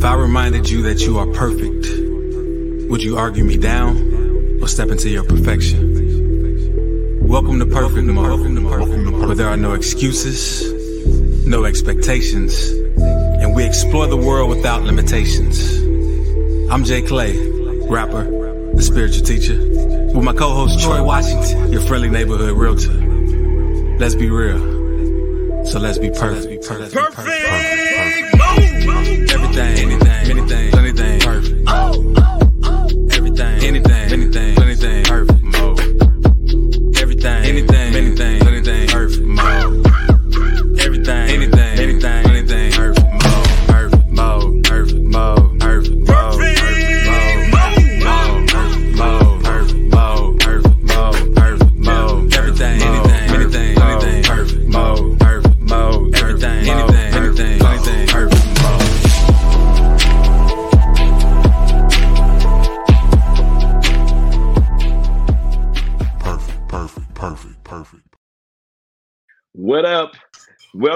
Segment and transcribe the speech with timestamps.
[0.00, 4.88] If I reminded you that you are perfect, would you argue me down or step
[4.88, 7.18] into your perfection?
[7.28, 14.16] Welcome to Perfect Mode, where there are no excuses, no expectations, and we explore the
[14.16, 15.82] world without limitations.
[16.72, 17.36] I'm Jay Clay,
[17.86, 18.24] rapper,
[18.72, 22.94] the spiritual teacher, with my co-host Troy Washington, your friendly neighborhood realtor.
[23.98, 24.80] Let's be real.
[25.66, 26.66] So let's be perfect.
[26.66, 27.49] Perfect.
[29.56, 29.99] Anything,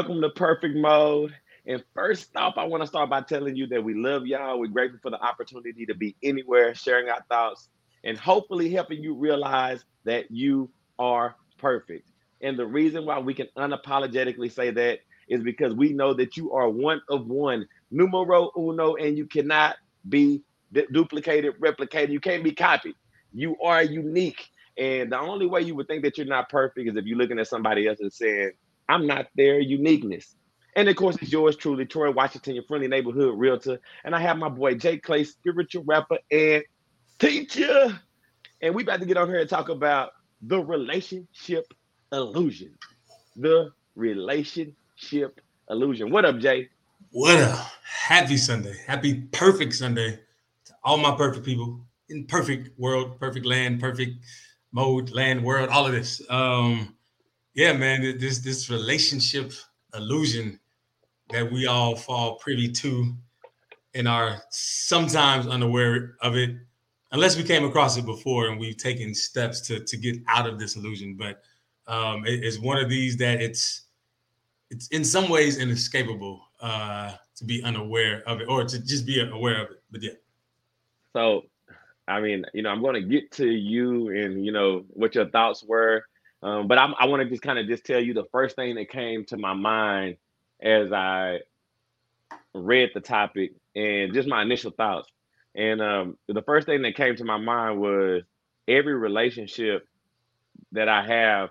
[0.04, 1.34] Welcome to Perfect Mode.
[1.66, 4.60] And first off, I want to start by telling you that we love y'all.
[4.60, 7.70] We're grateful for the opportunity to be anywhere, sharing our thoughts,
[8.04, 12.06] and hopefully helping you realize that you are perfect.
[12.42, 16.52] And the reason why we can unapologetically say that is because we know that you
[16.52, 22.10] are one of one, numero uno, and you cannot be du- duplicated, replicated.
[22.10, 22.96] You can't be copied.
[23.32, 24.50] You are unique.
[24.76, 27.38] And the only way you would think that you're not perfect is if you're looking
[27.38, 28.50] at somebody else and saying,
[28.88, 30.34] I'm not their uniqueness.
[30.76, 33.80] And of course, it's yours truly, Troy Washington, your friendly neighborhood realtor.
[34.04, 36.64] And I have my boy Jay Clay, spiritual rapper and
[37.18, 38.00] teacher.
[38.60, 41.72] And we about to get on here and talk about the relationship
[42.12, 42.76] illusion.
[43.36, 46.10] The relationship illusion.
[46.10, 46.68] What up, Jay?
[47.10, 48.74] What a happy Sunday.
[48.86, 50.18] Happy perfect Sunday
[50.64, 54.12] to all my perfect people in perfect world, perfect land, perfect
[54.72, 56.20] mode, land, world, all of this.
[56.28, 56.96] Um,
[57.54, 59.52] yeah, man, this this relationship
[59.94, 60.58] illusion
[61.30, 63.14] that we all fall privy to
[63.94, 66.56] and are sometimes unaware of it,
[67.12, 70.58] unless we came across it before and we've taken steps to to get out of
[70.58, 71.16] this illusion.
[71.16, 71.42] But
[71.86, 73.82] um, it- it's one of these that it's
[74.70, 79.20] it's in some ways inescapable uh, to be unaware of it or to just be
[79.20, 79.82] aware of it.
[79.90, 80.12] But yeah,
[81.14, 81.42] So,
[82.08, 85.28] I mean, you know, I'm going to get to you and, you know, what your
[85.28, 86.04] thoughts were.
[86.44, 88.74] Um, but I'm, I want to just kind of just tell you the first thing
[88.74, 90.18] that came to my mind
[90.62, 91.40] as I
[92.54, 95.08] read the topic and just my initial thoughts.
[95.54, 98.24] And um, the first thing that came to my mind was
[98.68, 99.88] every relationship
[100.72, 101.50] that I have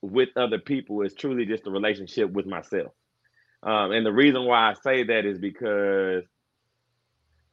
[0.00, 2.92] with other people is truly just a relationship with myself.
[3.64, 6.22] Um, and the reason why I say that is because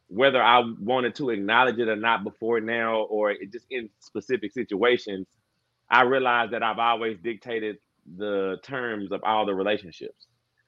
[0.09, 5.25] whether I wanted to acknowledge it or not before now, or just in specific situations,
[5.91, 7.77] I realized that I've always dictated
[8.17, 10.27] the terms of all the relationships.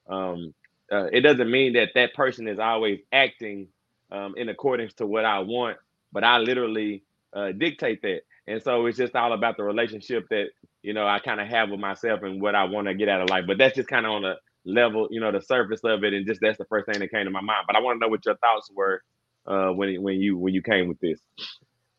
[0.10, 0.56] Um,
[0.92, 3.70] uh, it doesn't mean that that person is always acting
[4.12, 5.78] um, in accordance to what I want,
[6.14, 7.04] but I literally
[7.36, 8.22] uh, dictate that.
[8.48, 10.48] And so it's just all about the relationship that
[10.84, 13.22] you know I kind of have with myself and what I want to get out
[13.22, 13.46] of life.
[13.48, 14.36] But that's just kind of on a
[14.66, 17.26] level, you know, the surface of it, and just that's the first thing that came
[17.26, 17.66] to my mind.
[17.68, 19.04] But I want to know what your thoughts were
[19.48, 21.20] uh, when when you when you came with this.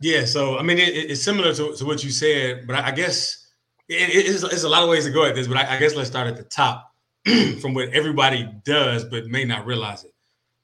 [0.00, 0.24] Yeah.
[0.24, 3.48] So I mean, it, it's similar to, to what you said, but I, I guess
[3.88, 5.46] it, it's, it's a lot of ways to go at this.
[5.46, 6.92] But I, I guess let's start at the top
[7.60, 10.14] from what everybody does, but may not realize it.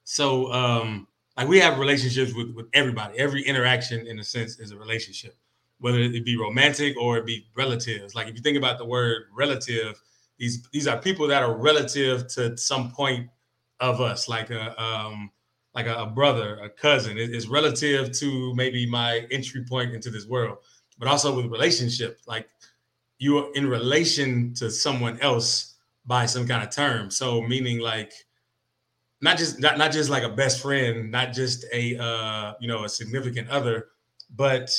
[0.03, 1.07] So, um,
[1.37, 3.17] like we have relationships with with everybody.
[3.17, 5.35] Every interaction, in a sense, is a relationship,
[5.79, 8.15] whether it be romantic or it be relatives.
[8.15, 10.01] Like if you think about the word relative,
[10.37, 13.29] these these are people that are relative to some point
[13.79, 15.31] of us, like a um,
[15.75, 17.17] like a, a brother, a cousin.
[17.17, 20.57] It- it's relative to maybe my entry point into this world,
[20.97, 22.49] but also with relationship, like
[23.19, 25.75] you are in relation to someone else
[26.05, 27.11] by some kind of term.
[27.11, 28.13] So meaning like
[29.21, 32.83] not just not, not just like a best friend, not just a uh, you know
[32.83, 33.87] a significant other,
[34.35, 34.69] but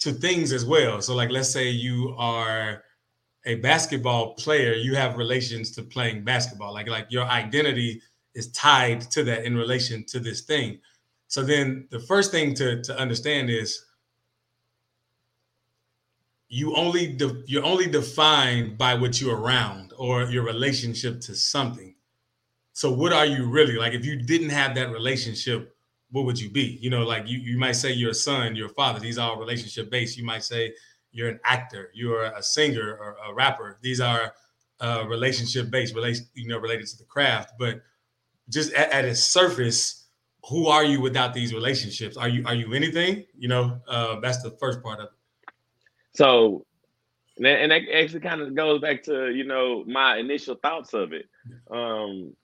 [0.00, 1.00] to things as well.
[1.02, 2.82] So like let's say you are
[3.46, 6.72] a basketball player, you have relations to playing basketball.
[6.72, 8.00] Like like your identity
[8.38, 10.78] is tied to that in relation to this thing.
[11.26, 13.84] So then the first thing to to understand is
[16.48, 21.94] you only de- you're only defined by what you're around or your relationship to something.
[22.72, 23.92] So what are you really like?
[23.92, 25.76] If you didn't have that relationship,
[26.10, 26.78] what would you be?
[26.80, 29.00] You know, like you you might say you're a son, you're a father.
[29.00, 30.16] These are all relationship based.
[30.16, 30.72] You might say
[31.10, 33.78] you're an actor, you're a singer or a rapper.
[33.82, 34.32] These are
[34.80, 37.54] uh, relationship based, relation you know related to the craft.
[37.58, 37.82] But
[38.48, 40.06] just at, at its surface,
[40.48, 42.16] who are you without these relationships?
[42.16, 43.24] Are you are you anything?
[43.36, 45.52] You know, uh, that's the first part of it.
[46.14, 46.64] So,
[47.36, 51.28] and that actually kind of goes back to you know my initial thoughts of it.
[51.70, 52.34] Um,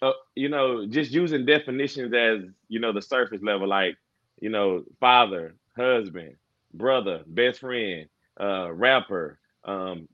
[0.00, 3.96] uh, you know, just using definitions as you know the surface level, like
[4.40, 6.36] you know, father, husband,
[6.72, 8.08] brother, best friend,
[8.40, 10.08] uh, rapper, um,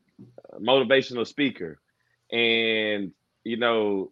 [0.61, 1.79] motivational speaker,
[2.31, 3.13] and
[3.45, 4.11] you know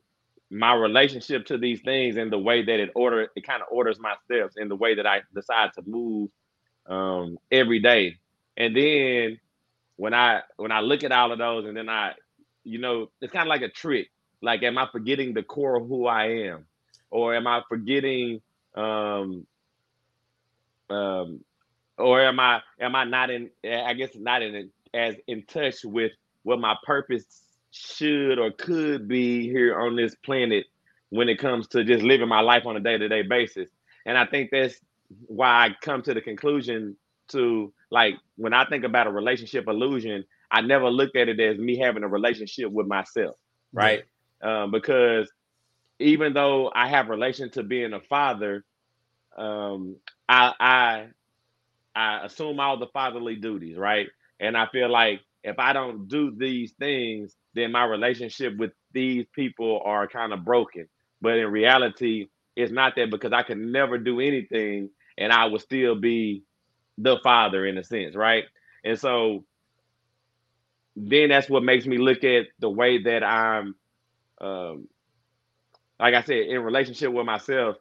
[0.50, 3.98] my relationship to these things and the way that it order it kind of orders
[3.98, 6.30] my steps and the way that I decide to move
[6.86, 8.18] um, every day.
[8.56, 9.40] And then
[9.96, 12.12] when I when I look at all of those and then I,
[12.64, 14.10] you know, it's kind of like a trick.
[14.42, 16.66] Like, am I forgetting the core of who I am,
[17.10, 18.40] or am I forgetting,
[18.74, 19.46] um,
[20.90, 21.44] um,
[21.96, 23.50] or am I am I not in?
[23.64, 26.12] I guess not in as in touch with
[26.42, 27.24] what my purpose
[27.72, 30.66] should or could be here on this planet
[31.10, 33.68] when it comes to just living my life on a day-to-day basis.
[34.06, 34.76] And I think that's
[35.26, 36.96] why I come to the conclusion
[37.28, 41.58] to like when I think about a relationship illusion, I never looked at it as
[41.58, 43.36] me having a relationship with myself,
[43.72, 44.04] right?
[44.42, 45.30] Um, because
[45.98, 48.64] even though I have relation to being a father,
[49.36, 49.96] um,
[50.28, 51.06] I I
[51.94, 54.08] I assume all the fatherly duties, right?
[54.40, 59.26] And I feel like if I don't do these things, then my relationship with these
[59.34, 60.88] people are kind of broken.
[61.20, 65.60] But in reality, it's not that because I could never do anything and I would
[65.62, 66.44] still be
[66.98, 68.44] the father in a sense, right?
[68.84, 69.44] And so
[70.96, 73.74] then that's what makes me look at the way that I'm
[74.40, 74.88] um
[76.00, 77.76] like I said, in relationship with myself,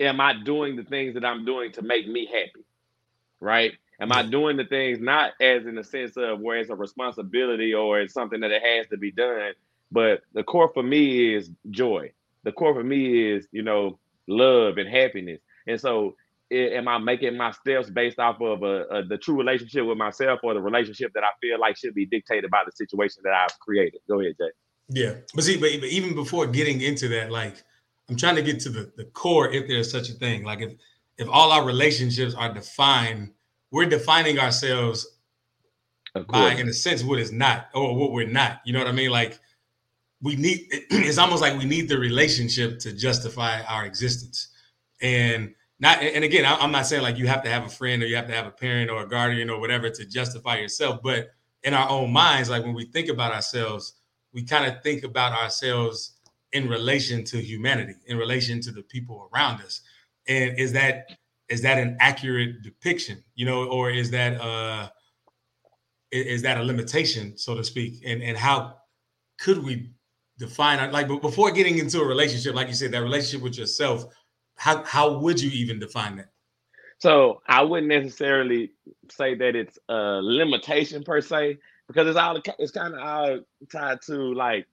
[0.00, 2.64] am I doing the things that I'm doing to make me happy?
[3.40, 3.72] Right?
[4.00, 7.74] Am I doing the things not as in the sense of where it's a responsibility
[7.74, 9.52] or it's something that it has to be done,
[9.92, 12.10] but the core for me is joy.
[12.44, 15.40] The core for me is, you know, love and happiness.
[15.66, 16.16] And so,
[16.48, 19.98] it, am I making my steps based off of a, a, the true relationship with
[19.98, 23.34] myself or the relationship that I feel like should be dictated by the situation that
[23.34, 24.00] I've created?
[24.08, 24.50] Go ahead, Jay.
[24.88, 27.62] Yeah, but see, but, but even before getting into that, like
[28.08, 30.42] I'm trying to get to the, the core, if there's such a thing.
[30.42, 30.72] Like if
[31.18, 33.30] if all our relationships are defined
[33.70, 35.06] we're defining ourselves
[36.28, 38.60] by, in a sense, what is not or what we're not.
[38.64, 39.10] You know what I mean?
[39.10, 39.38] Like
[40.20, 40.68] we need.
[40.90, 44.48] It's almost like we need the relationship to justify our existence,
[45.00, 46.02] and not.
[46.02, 48.28] And again, I'm not saying like you have to have a friend or you have
[48.28, 51.30] to have a parent or a guardian or whatever to justify yourself, but
[51.62, 53.94] in our own minds, like when we think about ourselves,
[54.32, 56.12] we kind of think about ourselves
[56.52, 59.82] in relation to humanity, in relation to the people around us.
[60.26, 61.06] And is that
[61.50, 64.88] is that an accurate depiction you know or is that uh
[66.12, 68.02] is that a limitation so to speak?
[68.04, 68.76] And and how
[69.38, 69.90] could we
[70.38, 74.06] define like but before getting into a relationship like you said that relationship with yourself
[74.56, 76.30] how how would you even define that?
[76.98, 78.72] So i wouldn't necessarily
[79.10, 84.00] say that it's a limitation per se because it's all it's kind of all tied
[84.02, 84.66] to like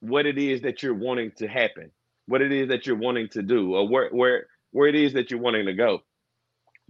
[0.00, 1.90] what it is that you're wanting to happen
[2.26, 5.30] what it is that you're wanting to do or where where where it is that
[5.30, 6.00] you're wanting to go.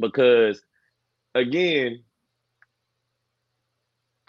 [0.00, 0.62] Because
[1.34, 2.02] again,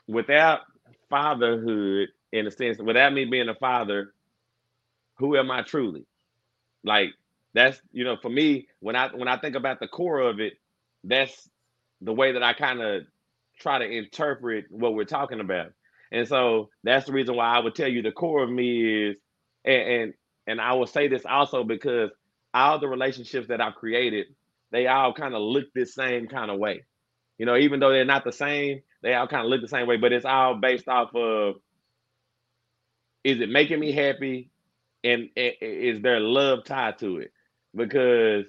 [0.08, 0.62] without
[1.10, 4.14] fatherhood, in a sense, without me being a father,
[5.20, 6.06] who am I truly?
[6.84, 7.12] Like
[7.54, 10.54] that's you know, for me, when I when I think about the core of it,
[11.06, 11.50] that's
[12.02, 13.04] the way that I kind of
[13.58, 15.72] try to interpret what we're talking about.
[16.12, 19.16] And so that's the reason why I would tell you the core of me is
[19.64, 20.14] and and,
[20.46, 22.12] and I will say this also because
[22.56, 24.28] all the relationships that I've created,
[24.72, 26.86] they all kind of look the same kind of way.
[27.38, 29.88] You know, even though they're not the same, they all kind of look the same
[29.88, 31.58] way, but it's all based off of
[33.26, 34.52] is it making me happy
[35.04, 37.32] and is there love tied to it?
[37.76, 38.46] Because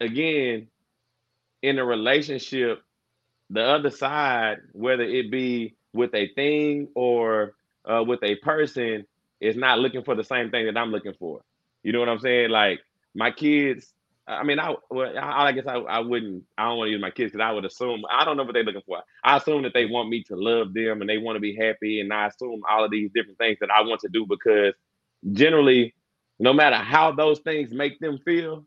[0.00, 0.68] again,
[1.62, 2.82] in a relationship,
[3.50, 7.54] the other side, whether it be with a thing or
[7.90, 9.06] uh, with a person,
[9.40, 11.40] is not looking for the same thing that I'm looking for.
[11.82, 12.50] You know what I'm saying?
[12.50, 12.80] Like
[13.14, 13.92] my kids.
[14.26, 16.44] I mean, I well, I, I guess I, I wouldn't.
[16.58, 18.52] I don't want to use my kids because I would assume I don't know what
[18.52, 19.02] they're looking for.
[19.24, 22.00] I assume that they want me to love them and they want to be happy,
[22.00, 24.74] and I assume all of these different things that I want to do because
[25.32, 25.94] generally,
[26.38, 28.66] no matter how those things make them feel,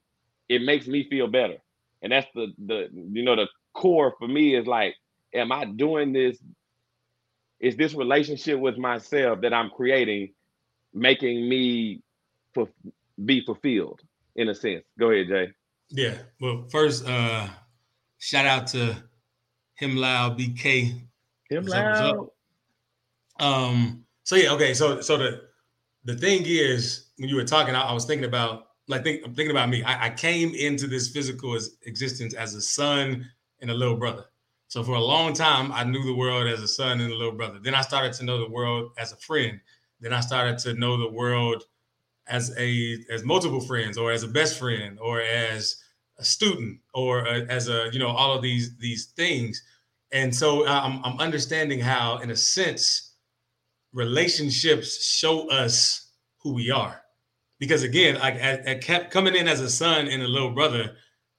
[0.50, 1.58] it makes me feel better.
[2.02, 4.96] And that's the the you know the core for me is like,
[5.34, 6.40] am I doing this?
[7.60, 10.34] Is this relationship with myself that I'm creating
[10.94, 12.02] making me
[12.54, 12.68] for,
[13.26, 14.02] be fulfilled
[14.36, 14.84] in a sense.
[15.00, 15.54] Go ahead, Jay.
[15.90, 16.18] Yeah.
[16.40, 17.48] Well, first, uh,
[18.20, 18.96] shout out to
[19.76, 21.02] him loud BK.
[21.50, 22.30] Him loud.
[23.40, 24.74] Um, So yeah, okay.
[24.74, 25.42] So so the
[26.06, 29.34] the thing is, when you were talking, I, I was thinking about like think, I'm
[29.34, 29.84] thinking about me.
[29.84, 33.26] I, I came into this physical existence as a son
[33.62, 34.26] and a little brother.
[34.68, 37.34] So for a long time, I knew the world as a son and a little
[37.34, 37.60] brother.
[37.62, 39.60] Then I started to know the world as a friend.
[40.02, 41.64] Then I started to know the world
[42.28, 45.78] as a as multiple friends, or as a best friend, or as
[46.18, 49.62] a student, or a, as a you know all of these these things.
[50.12, 53.14] And so I'm, I'm understanding how, in a sense,
[53.94, 57.02] relationships show us who we are.
[57.60, 60.96] Because again, I, at kept coming in as a son and a little brother,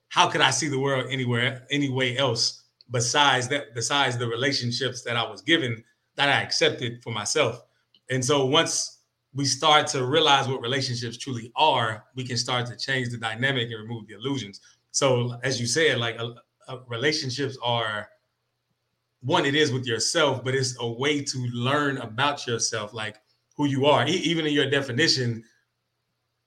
[0.08, 5.02] how could I see the world anywhere, any way else besides that, besides the relationships
[5.02, 5.82] that I was given
[6.16, 7.62] that I accepted for myself?
[8.10, 9.00] And so once
[9.34, 13.70] we start to realize what relationships truly are, we can start to change the dynamic
[13.70, 14.60] and remove the illusions.
[14.90, 16.18] So, as you said, like
[16.88, 18.08] relationships are
[19.22, 23.16] one, it is with yourself, but it's a way to learn about yourself, like
[23.56, 24.06] who you are.
[24.06, 25.44] E- even in your definition,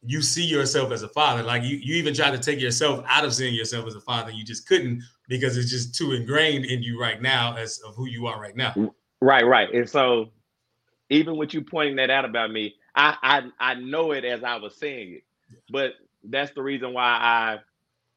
[0.06, 1.42] you see yourself as a father.
[1.42, 4.30] Like you, you even try to take yourself out of seeing yourself as a father.
[4.30, 8.06] You just couldn't because it's just too ingrained in you right now as of who
[8.06, 8.74] you are right now.
[9.22, 9.74] Right, right.
[9.74, 10.30] And so
[11.10, 14.58] even with you pointing that out about me, I I, I know it as I
[14.58, 15.24] was saying it.
[15.72, 15.94] But
[16.24, 17.60] that's the reason why I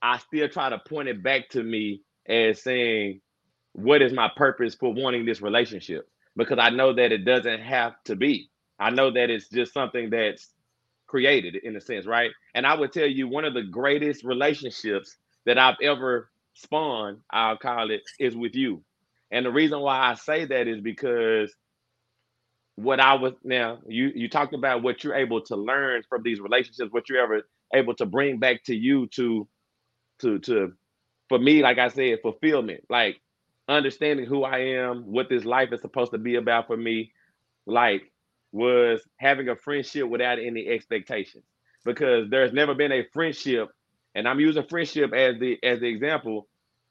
[0.02, 3.20] I still try to point it back to me as saying,
[3.72, 6.08] what is my purpose for wanting this relationship?
[6.36, 8.50] Because I know that it doesn't have to be.
[8.78, 10.48] I know that it's just something that's
[11.06, 12.32] created in a sense, right?
[12.54, 15.16] And I would tell you one of the greatest relationships
[15.46, 18.82] that I've ever spawned, I'll call it, is with you.
[19.32, 21.54] And the reason why I say that is because
[22.78, 26.38] what I was now you you talked about what you're able to learn from these
[26.38, 27.42] relationships, what you're ever
[27.74, 29.48] able to bring back to you to
[30.20, 30.72] to to
[31.28, 33.20] for me, like I said, fulfillment, like
[33.68, 37.12] understanding who I am, what this life is supposed to be about for me,
[37.66, 38.12] like
[38.52, 41.44] was having a friendship without any expectations.
[41.84, 43.70] Because there's never been a friendship,
[44.14, 46.46] and I'm using friendship as the as the example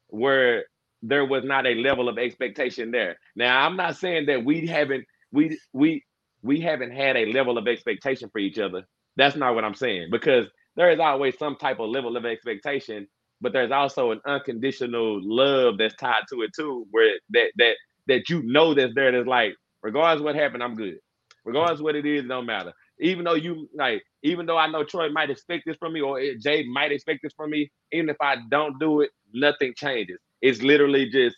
[0.09, 0.65] where
[1.01, 3.17] there was not a level of expectation there.
[3.37, 6.03] Now, I'm not saying that we haven't we we
[6.43, 8.83] we haven't had a level of expectation for each other.
[9.17, 13.07] That's not what I'm saying because there is always some type of level of expectation,
[13.41, 17.75] but there's also an unconditional love that's tied to it too, where that that
[18.07, 19.11] that you know that's there.
[19.11, 20.97] That's like, regardless what happened, I'm good.
[21.45, 22.73] Regardless what it is, it don't matter.
[22.99, 26.19] Even though you like, even though I know Troy might expect this from me, or
[26.41, 30.19] Jay might expect this from me, even if I don't do it, nothing changes.
[30.41, 31.35] It's literally just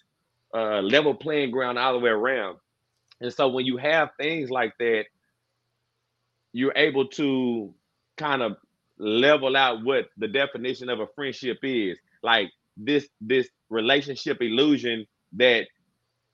[0.53, 2.57] uh, level playing ground all the way around.
[3.21, 5.05] And so when you have things like that,
[6.53, 7.73] you're able to
[8.17, 8.57] kind of
[8.97, 11.97] level out what the definition of a friendship is.
[12.23, 15.67] Like this this relationship illusion that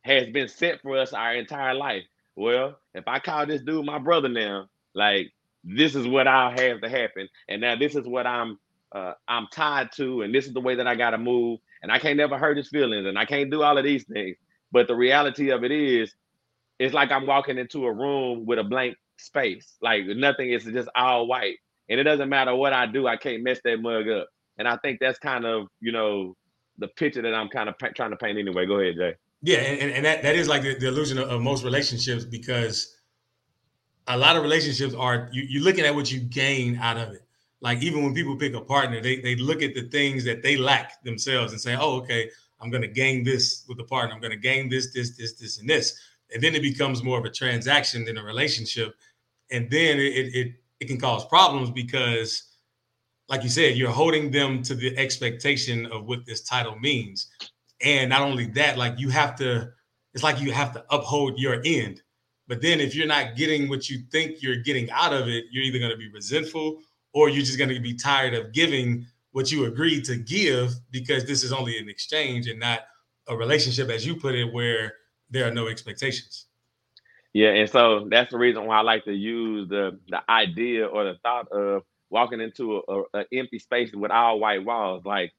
[0.04, 2.04] has been set for us our entire life.
[2.36, 5.32] Well, if I call this dude my brother now, like
[5.64, 8.60] this is what I'll have to happen, and now this is what I'm
[8.92, 11.92] uh, I'm tied to, and this is the way that I got to move, and
[11.92, 14.38] I can't never hurt his feelings, and I can't do all of these things.
[14.72, 16.14] But the reality of it is,
[16.80, 19.76] it's like I'm walking into a room with a blank space.
[19.82, 21.58] Like nothing is just all white.
[21.90, 24.28] And it doesn't matter what I do, I can't mess that mug up.
[24.58, 26.36] And I think that's kind of, you know,
[26.78, 28.66] the picture that I'm kind of pa- trying to paint anyway.
[28.66, 29.16] Go ahead, Jay.
[29.42, 32.98] Yeah, and, and that, that is like the, the illusion of, of, most relationships because
[34.08, 37.22] a lot of relationships are you, you're looking at what you gain out of it.
[37.62, 40.58] Like even when people pick a partner, they, they look at the things that they
[40.58, 42.30] lack themselves and say, oh, okay,
[42.60, 44.16] I'm going to gain this with the partner.
[44.16, 46.00] I'm going to gain this, this, this, this, and this
[46.34, 48.96] and then it becomes more of a transaction than a relationship.
[49.52, 52.44] And then it, it it can cause problems because
[53.30, 57.28] like you said you're holding them to the expectation of what this title means.
[57.82, 59.70] And not only that like you have to
[60.14, 62.02] it's like you have to uphold your end.
[62.48, 65.64] But then if you're not getting what you think you're getting out of it you're
[65.64, 66.82] either going to be resentful
[67.14, 71.26] or you're just going to be tired of giving what you agreed to give because
[71.26, 72.82] this is only an exchange and not
[73.28, 74.94] a relationship as you put it where
[75.30, 76.46] there are no expectations.
[77.34, 81.04] Yeah, and so that's the reason why I like to use the the idea or
[81.04, 85.04] the thought of walking into a, a, empty space with all white walls.
[85.04, 85.34] Like,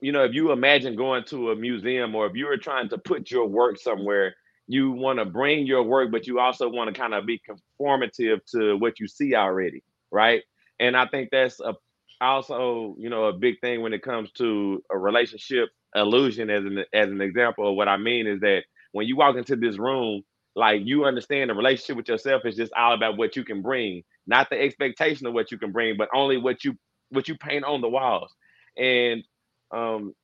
[0.00, 2.98] you know, if you imagine going to a museum or if you were trying to
[2.98, 4.36] put your work somewhere,
[4.68, 8.40] you want to bring your work, but you also want to kind of be conformative
[8.52, 10.42] to what you see already, right?
[10.80, 11.74] And I think that's a
[12.20, 16.50] also, you know, a big thing when it comes to a relationship illusion.
[16.50, 18.64] As an as an example of what I mean is that
[18.96, 20.24] when you walk into this room,
[20.56, 24.04] like you understand the relationship with yourself is just all about what you can bring,
[24.26, 26.76] not the expectation of what you can bring, but only what you
[27.10, 28.34] what you paint on the walls.
[28.76, 29.24] And
[29.72, 30.14] um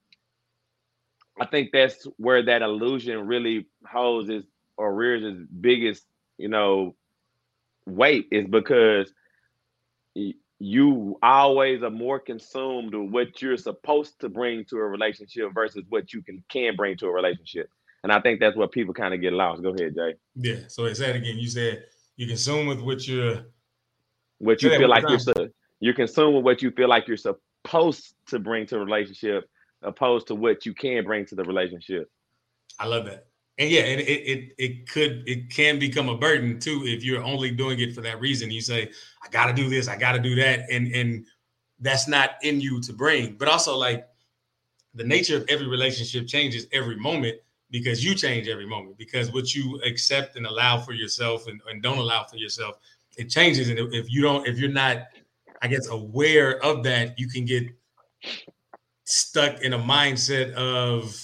[1.40, 6.04] I think that's where that illusion really holds its or rears its biggest
[6.38, 6.96] you know,
[7.86, 9.12] weight is because
[10.58, 15.84] you always are more consumed with what you're supposed to bring to a relationship versus
[15.88, 17.70] what you can can bring to a relationship.
[18.02, 19.62] And I think that's what people kind of get lost.
[19.62, 20.14] Go ahead, Jay.
[20.34, 20.56] Yeah.
[20.68, 21.38] So say it again.
[21.38, 21.84] You said
[22.16, 23.44] you consume with what you're
[24.38, 25.48] what you feel like you're
[25.80, 29.48] you're consumed with what you feel like you're supposed to bring to a relationship,
[29.82, 32.10] opposed to what you can bring to the relationship.
[32.78, 33.26] I love that.
[33.58, 37.50] And yeah, it it it could it can become a burden too if you're only
[37.50, 38.50] doing it for that reason.
[38.50, 38.90] You say,
[39.22, 41.26] I gotta do this, I gotta do that, and and
[41.78, 43.34] that's not in you to bring.
[43.34, 44.08] But also like
[44.94, 47.38] the nature of every relationship changes every moment
[47.72, 51.82] because you change every moment because what you accept and allow for yourself and, and
[51.82, 52.76] don't allow for yourself
[53.18, 53.68] it changes.
[53.68, 55.08] And if you don't if you're not
[55.62, 57.64] i guess aware of that you can get
[59.04, 61.18] stuck in a mindset of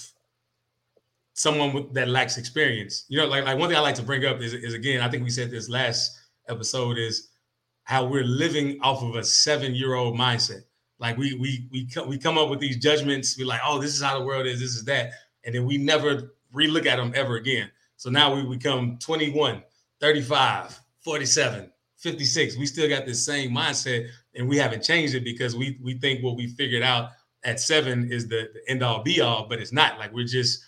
[1.33, 3.05] someone that lacks experience.
[3.07, 5.09] You know like, like one thing i like to bring up is, is again i
[5.09, 6.17] think we said this last
[6.49, 7.29] episode is
[7.83, 10.63] how we're living off of a seven year old mindset.
[10.99, 14.01] Like we we we we come up with these judgments we're like oh this is
[14.01, 15.11] how the world is this is that
[15.45, 17.69] and then we never relook at them ever again.
[17.97, 19.63] So now we become 21,
[19.99, 22.57] 35, 47, 56.
[22.57, 26.23] We still got this same mindset and we haven't changed it because we we think
[26.23, 27.11] what we figured out
[27.43, 29.99] at seven is the, the end all be all, but it's not.
[29.99, 30.63] Like we're just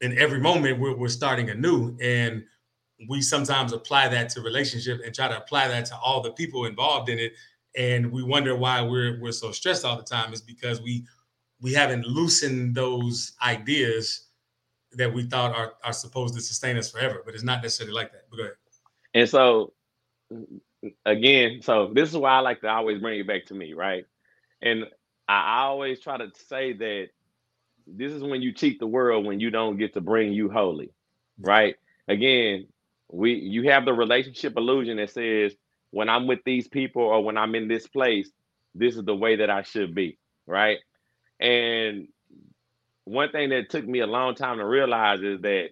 [0.00, 2.42] in every moment we're, we're starting anew and
[3.08, 6.66] we sometimes apply that to relationship and try to apply that to all the people
[6.66, 7.32] involved in it
[7.76, 11.04] and we wonder why we're we're so stressed all the time is because we
[11.60, 14.28] we haven't loosened those ideas
[14.92, 18.12] that we thought are, are supposed to sustain us forever, but it's not necessarily like
[18.12, 18.24] that.
[18.30, 18.54] But go ahead.
[19.14, 19.72] And so
[21.04, 24.04] again, so this is why I like to always bring it back to me, right?
[24.62, 24.84] And
[25.28, 27.08] I always try to say that
[27.86, 30.90] this is when you cheat the world when you don't get to bring you holy,
[31.40, 31.76] right?
[32.08, 32.66] Again,
[33.10, 35.54] we you have the relationship illusion that says
[35.90, 38.30] when I'm with these people or when I'm in this place,
[38.74, 40.78] this is the way that I should be, right?
[41.40, 42.08] And
[43.10, 45.70] one thing that took me a long time to realize is that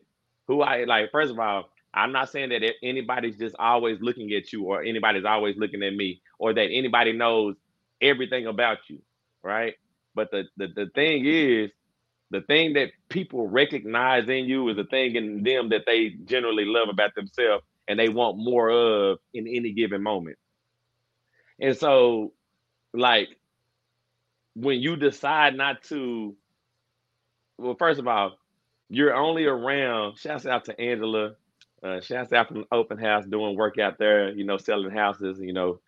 [0.48, 4.53] who I like, first of all, I'm not saying that anybody's just always looking at
[4.53, 7.55] you or anybody's always looking at me or that anybody knows
[8.01, 9.01] everything about you,
[9.42, 9.74] right?
[10.14, 11.70] But the, the, the thing is,
[12.31, 16.64] the thing that people recognize in you is the thing in them that they generally
[16.66, 20.37] love about themselves and they want more of in any given moment.
[21.61, 22.33] And so,
[22.92, 23.29] like,
[24.55, 26.37] when you decide not to
[27.58, 28.38] well, first of all,
[28.88, 30.18] you're only around.
[30.18, 31.32] Shouts out to Angela.
[31.82, 34.30] Uh, shouts out from open house doing work out there.
[34.30, 35.38] You know, selling houses.
[35.40, 35.80] You know,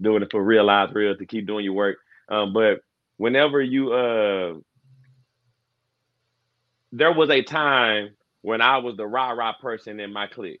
[0.00, 1.98] doing it for real life, real to keep doing your work.
[2.28, 2.82] Um, but
[3.16, 4.54] whenever you, uh,
[6.92, 8.10] there was a time
[8.42, 10.60] when I was the rah rah person in my clique.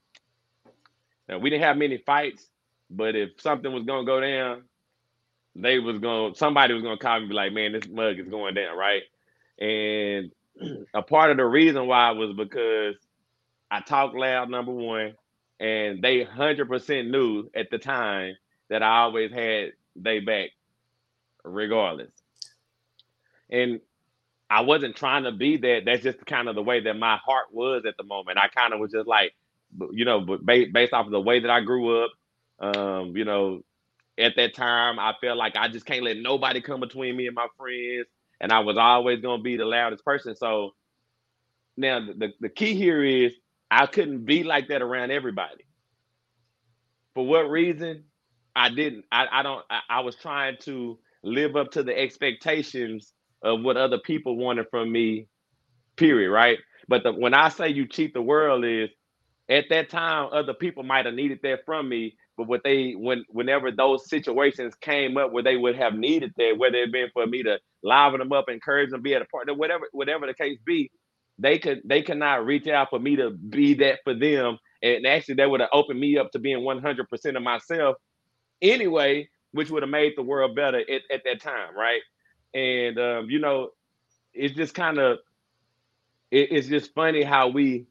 [1.28, 2.46] Now we didn't have many fights,
[2.90, 4.62] but if something was gonna go down,
[5.54, 8.28] they was going to somebody was gonna call me be like, man, this mug is
[8.28, 9.02] going down, right?
[9.58, 10.30] And
[10.94, 12.96] a part of the reason why was because
[13.70, 15.14] I talk loud, number one,
[15.60, 18.36] and they hundred percent knew at the time
[18.68, 20.50] that I always had they back,
[21.44, 22.10] regardless.
[23.50, 23.80] And
[24.50, 25.84] I wasn't trying to be that.
[25.86, 28.38] That's just kind of the way that my heart was at the moment.
[28.38, 29.34] I kind of was just like,
[29.90, 32.12] you know, but based off of the way that I grew up,
[32.60, 33.62] um, you know,
[34.18, 37.34] at that time, I felt like I just can't let nobody come between me and
[37.34, 38.06] my friends
[38.42, 40.36] and I was always going to be the loudest person.
[40.36, 40.74] So
[41.76, 43.32] now the, the key here is
[43.70, 45.64] I couldn't be like that around everybody.
[47.14, 48.04] For what reason?
[48.54, 49.06] I didn't.
[49.10, 49.64] I, I don't.
[49.70, 54.66] I, I was trying to live up to the expectations of what other people wanted
[54.70, 55.28] from me.
[55.96, 56.30] Period.
[56.30, 56.58] Right.
[56.88, 58.90] But the, when I say you cheat the world is
[59.48, 63.24] at that time other people might have needed that from me but what they when
[63.28, 67.26] whenever those situations came up where they would have needed that, whether it been for
[67.26, 70.58] me to liven them up, encourage them, be at a partner, whatever, whatever the case
[70.64, 70.90] be,
[71.38, 74.58] they could they could not reach out for me to be that for them.
[74.82, 77.96] And actually that would have opened me up to being 100% of myself
[78.62, 82.02] anyway, which would have made the world better at, at that time, right?
[82.54, 83.70] And um, you know,
[84.34, 85.18] it's just kind of
[86.30, 87.86] it, it's just funny how we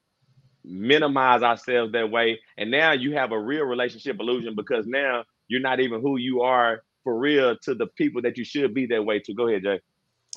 [0.63, 2.39] minimize ourselves that way.
[2.57, 6.41] And now you have a real relationship illusion because now you're not even who you
[6.41, 9.33] are for real to the people that you should be that way to.
[9.33, 9.79] Go ahead, Jay.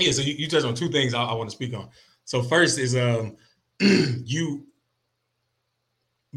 [0.00, 1.88] Yeah, so you, you touched on two things I, I want to speak on.
[2.24, 3.36] So first is um
[3.80, 4.66] you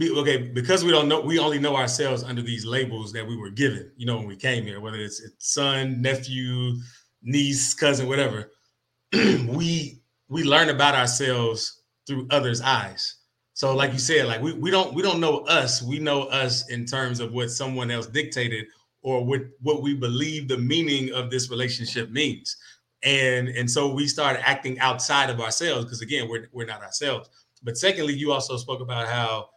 [0.01, 3.49] okay because we don't know we only know ourselves under these labels that we were
[3.49, 6.75] given you know when we came here whether it's, it's son nephew
[7.23, 8.51] niece cousin whatever
[9.13, 13.17] we we learn about ourselves through others eyes
[13.57, 15.81] So, like you said, like we, we don't we don't know us.
[15.81, 18.67] We know us in terms of what someone else dictated
[19.01, 22.55] or what what we believe the meaning of this relationship means.
[23.03, 27.29] And and so we start acting outside of ourselves because again, we're we're not ourselves.
[27.63, 29.49] But secondly, you also spoke about how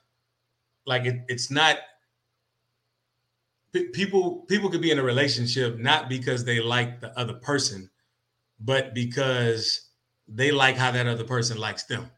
[0.87, 1.79] like it, it's not
[3.93, 7.89] people people could be in a relationship not because they like the other person,
[8.61, 9.91] but because
[10.29, 12.11] they like how that other person likes them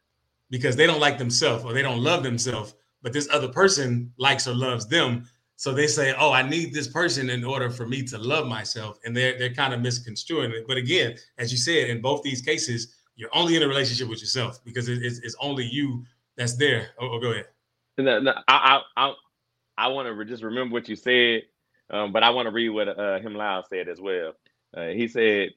[0.53, 4.47] because they don't like themselves or they don't love themselves, but this other person likes
[4.47, 5.27] or loves them.
[5.63, 8.99] So they say, "Oh, I need this person in order for me to love myself,"
[9.05, 10.67] and they're they're kind of misconstruing it.
[10.67, 14.19] But again, as you said, in both these cases, you're only in a relationship with
[14.19, 16.05] yourself because it's, it's only you
[16.37, 16.89] that's there.
[16.99, 17.47] Oh, oh go ahead.
[17.97, 19.15] No, no, I I
[19.79, 21.43] I, want to just remember what you said,
[21.91, 24.33] um, but I want to read what uh, him Loud said as well.
[24.77, 25.51] Uh, he said,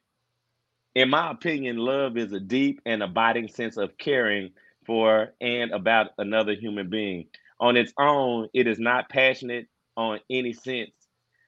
[0.93, 4.51] "In my opinion, love is a deep and abiding sense of caring."
[4.85, 7.25] for and about another human being.
[7.59, 10.91] On its own, it is not passionate on any sense.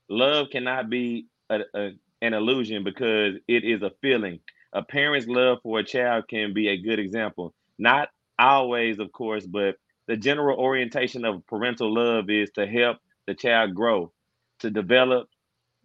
[0.09, 4.39] Love cannot be a, a, an illusion because it is a feeling.
[4.73, 7.53] A parent's love for a child can be a good example.
[7.77, 9.75] Not always, of course, but
[10.07, 14.11] the general orientation of parental love is to help the child grow,
[14.59, 15.29] to develop,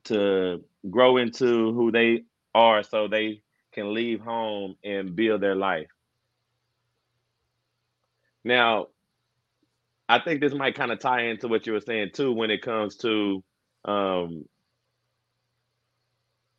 [0.05, 5.89] to grow into who they are so they can leave home and build their life.
[8.45, 8.89] Now,
[10.13, 12.63] I think this might kind of tie into what you were saying too when it
[12.63, 13.45] comes to
[13.87, 14.47] um,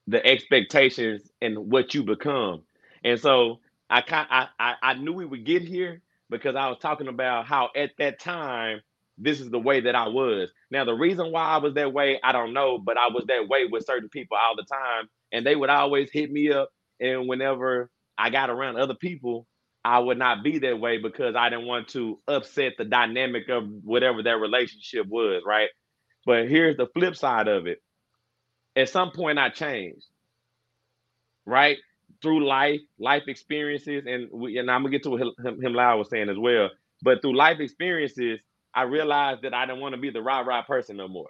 [0.07, 2.63] the expectations and what you become.
[3.03, 6.79] And so I kind I, I I knew we would get here because I was
[6.81, 8.81] talking about how at that time
[9.17, 10.49] this is the way that I was.
[10.71, 13.47] Now the reason why I was that way, I don't know, but I was that
[13.47, 17.27] way with certain people all the time and they would always hit me up and
[17.27, 19.47] whenever I got around other people,
[19.83, 23.65] I would not be that way because I didn't want to upset the dynamic of
[23.83, 25.69] whatever that relationship was, right?
[26.25, 27.79] But here's the flip side of it.
[28.75, 30.05] At some point, I changed,
[31.45, 31.77] right?
[32.21, 35.97] Through life, life experiences, and we, and I'm gonna get to what him, him Lau
[35.97, 36.69] was saying as well.
[37.03, 38.39] But through life experiences,
[38.75, 41.29] I realized that I didn't want to be the rah rah person no more.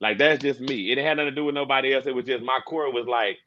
[0.00, 0.92] Like that's just me.
[0.92, 2.06] It had nothing to do with nobody else.
[2.06, 3.38] It was just my core was like,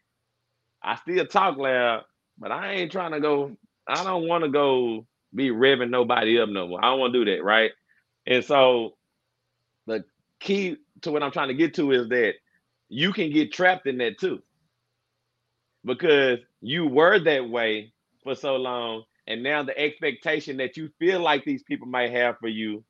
[0.83, 2.03] I still talk loud,
[2.39, 6.49] but I ain't trying to go I don't want to go be revving nobody up
[6.49, 6.83] no more.
[6.83, 7.71] I don't want to do that, right?
[8.27, 8.95] And so
[9.87, 10.03] the
[10.39, 12.33] key to what I'm trying to get to is that
[12.89, 14.41] you can get trapped in that too.
[15.83, 21.19] Because you were that way for so long, and now the expectation that you feel
[21.19, 22.83] like these people might have for you,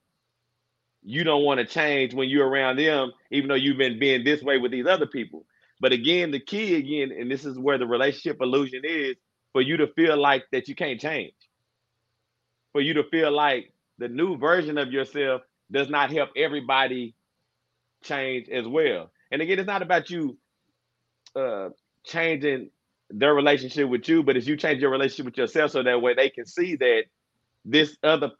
[1.03, 4.41] you don't want to change when you're around them, even though you've been being this
[4.41, 5.45] way with these other people.
[5.79, 9.15] But again, the key again, and this is where the relationship illusion is,
[9.53, 11.33] for you to feel like that you can't change.
[12.73, 17.15] For you to feel like the new version of yourself does not help everybody
[18.03, 19.11] change as well.
[19.31, 20.37] And again, it's not about you
[21.35, 21.69] uh,
[22.05, 22.69] changing
[23.09, 26.13] their relationship with you, but it's you change your relationship with yourself so that way
[26.13, 27.03] they can see that
[27.65, 28.31] this other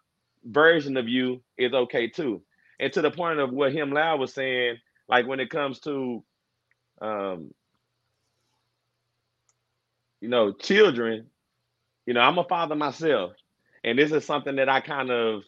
[0.43, 2.41] version of you is okay too.
[2.79, 6.23] And to the point of what him Lau was saying, like when it comes to
[7.01, 7.51] um,
[10.21, 11.27] you know, children,
[12.05, 13.33] you know, I'm a father myself,
[13.83, 15.43] and this is something that I kind of,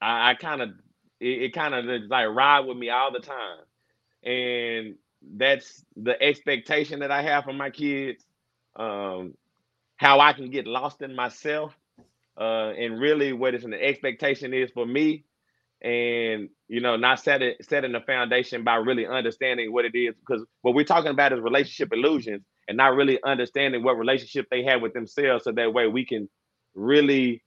[0.00, 0.70] I, I kind of,
[1.20, 3.58] it, it kind of like ride with me all the time,
[4.24, 4.96] and
[5.36, 8.24] that's the expectation that I have for my kids,
[8.76, 9.34] um,
[9.96, 11.76] how I can get lost in myself,
[12.38, 15.24] uh, and really what is an expectation is for me
[15.82, 20.44] and you know not setting setting the foundation by really understanding what it is because
[20.62, 24.80] what we're talking about is relationship illusions and not really understanding what relationship they have
[24.80, 26.28] with themselves so that way we can
[26.74, 27.42] really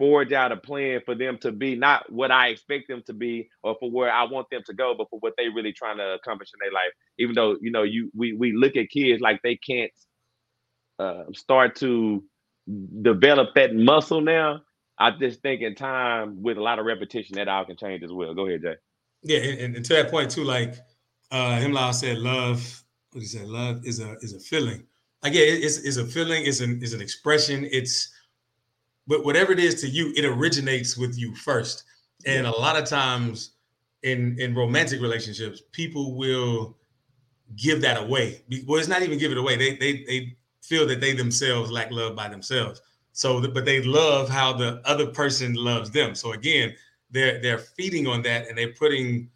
[0.00, 3.50] forge out a plan for them to be not what I expect them to be
[3.62, 6.14] or for where I want them to go, but for what they really trying to
[6.14, 6.90] accomplish in their life.
[7.18, 9.92] Even though you know you we we look at kids like they can't
[10.98, 12.24] uh, start to
[13.02, 14.62] develop that muscle now
[15.00, 18.12] I just think in time with a lot of repetition that all can change as
[18.12, 18.34] well.
[18.34, 18.74] Go ahead, Jay.
[19.22, 20.74] Yeah, and, and to that point too, like
[21.30, 22.84] uh Himlaw said, love.
[23.12, 24.84] What he said, love is a is a feeling.
[25.22, 26.44] Like yeah, it's, it's a feeling.
[26.46, 27.66] It's an is an expression.
[27.72, 28.12] It's
[29.06, 31.84] but whatever it is to you, it originates with you first.
[32.26, 32.50] And yeah.
[32.50, 33.52] a lot of times
[34.02, 36.76] in in romantic relationships, people will
[37.56, 38.42] give that away.
[38.66, 39.56] Well, it's not even give it away.
[39.56, 42.80] They they they feel that they themselves lack love by themselves.
[43.12, 46.14] So, but they love how the other person loves them.
[46.14, 46.74] So again,
[47.10, 49.30] they're they're feeding on that and they're putting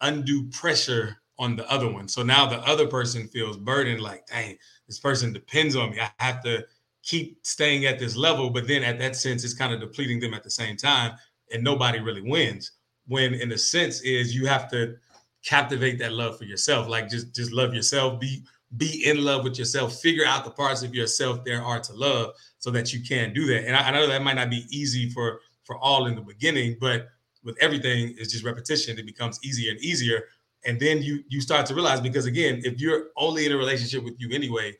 [0.00, 2.06] undue pressure on the other one.
[2.08, 6.00] So now the other person feels burdened, like, dang, this person depends on me.
[6.00, 6.64] I have to
[7.02, 10.34] keep staying at this level, but then at that sense, it's kind of depleting them
[10.34, 11.12] at the same time,
[11.52, 12.72] and nobody really wins.
[13.06, 14.96] When in a sense is you have to
[15.42, 18.42] captivate that love for yourself, like just just love yourself, be
[18.76, 22.34] be in love with yourself, figure out the parts of yourself there are to love,
[22.60, 23.64] so that you can do that.
[23.64, 26.76] And I, I know that might not be easy for for all in the beginning,
[26.80, 27.08] but
[27.42, 28.98] with everything, it's just repetition.
[28.98, 30.24] It becomes easier and easier,
[30.64, 34.04] and then you you start to realize because again, if you're only in a relationship
[34.04, 34.76] with you anyway,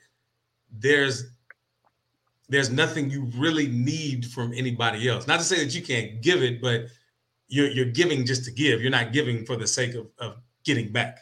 [0.78, 1.24] there's
[2.48, 5.26] there's nothing you really need from anybody else.
[5.26, 6.86] Not to say that you can't give it, but
[7.48, 8.82] you're you're giving just to give.
[8.82, 11.18] You're not giving for the sake of, of getting back.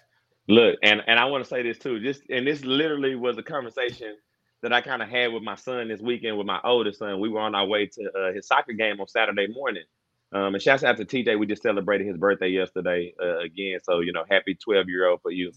[0.48, 2.00] Look, and and I want to say this too.
[2.00, 4.16] Just and this literally was a conversation
[4.62, 7.20] that I kind of had with my son this weekend with my oldest son.
[7.20, 9.84] We were on our way to uh, his soccer game on Saturday morning.
[10.30, 11.38] Um, and shouts out to TJ.
[11.38, 13.78] We just celebrated his birthday yesterday uh, again.
[13.82, 15.52] So, you know, happy 12 year old for you.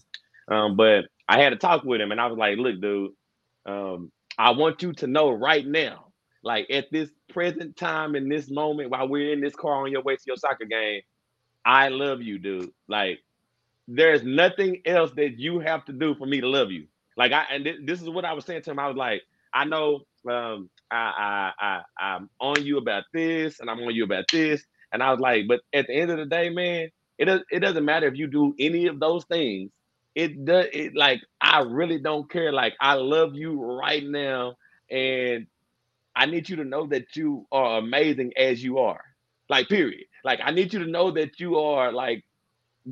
[0.48, 3.12] Um, but I had a talk with him and I was like, look, dude,
[3.66, 6.06] um, I want you to know right now,
[6.42, 10.02] like at this present time in this moment while we're in this car on your
[10.02, 11.02] way to your soccer game,
[11.64, 12.70] I love you, dude.
[12.88, 13.20] Like
[13.86, 16.86] there's nothing else that you have to do for me to love you.
[17.16, 18.78] Like I and th- this is what I was saying to him.
[18.78, 19.22] I was like,
[19.52, 21.82] I know um I I I
[22.14, 24.64] I'm on you about this and I'm on you about this.
[24.92, 27.60] And I was like, but at the end of the day, man, it does it
[27.60, 29.70] doesn't matter if you do any of those things
[30.14, 32.52] it does it like I really don't care.
[32.52, 34.56] Like I love you right now,
[34.90, 35.46] and
[36.14, 39.02] I need you to know that you are amazing as you are.
[39.48, 40.04] Like, period.
[40.24, 42.24] Like, I need you to know that you are like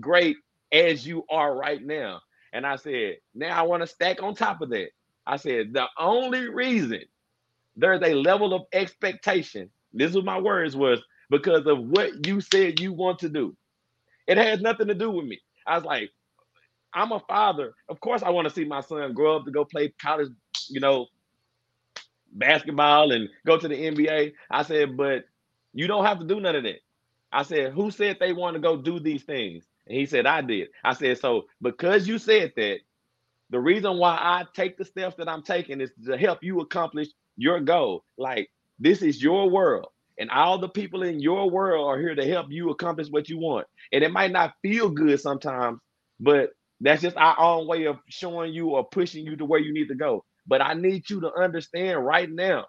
[0.01, 0.37] great
[0.73, 2.21] as you are right now.
[2.53, 4.91] And I said, now I want to stack on top of that.
[5.27, 7.03] I said, the only reason
[7.77, 12.81] there's a level of expectation, this was my words, was because of what you said
[12.81, 13.57] you want to do.
[14.27, 15.41] It has nothing to do with me.
[15.67, 16.11] I was like,
[16.93, 17.75] I'm a father.
[17.89, 20.31] Of course, I want to see my son grow up to go play college,
[20.69, 21.07] you know,
[22.33, 24.33] basketball and go to the NBA.
[24.51, 25.25] I said, but
[25.73, 26.81] you don't have to do none of that.
[27.33, 29.65] I said, who said they want to go do these things?
[29.87, 30.69] And he said, I did.
[30.85, 32.79] I said, so because you said that,
[33.51, 37.09] the reason why I take the steps that I'm taking is to help you accomplish
[37.37, 38.05] your goal.
[38.17, 39.89] Like, this is your world.
[40.19, 43.39] And all the people in your world are here to help you accomplish what you
[43.39, 43.67] want.
[43.93, 45.81] And it might not feel good sometimes,
[46.21, 49.73] but that's just our own way of showing you or pushing you to where you
[49.73, 50.25] need to go.
[50.47, 52.67] But I need you to understand right now,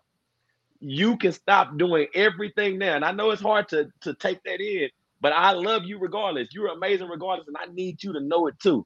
[0.79, 2.95] you can stop doing everything now.
[2.95, 4.89] And I know it's hard to, to take that in,
[5.21, 6.49] but I love you regardless.
[6.51, 7.47] You're amazing regardless.
[7.47, 8.85] And I need you to know it too.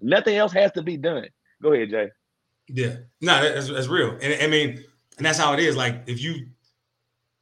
[0.00, 1.28] Nothing else has to be done.
[1.62, 2.10] Go ahead, Jay.
[2.68, 4.18] Yeah, no, that's, that's real.
[4.22, 4.82] And I mean,
[5.18, 5.76] and that's how it is.
[5.76, 6.46] Like if you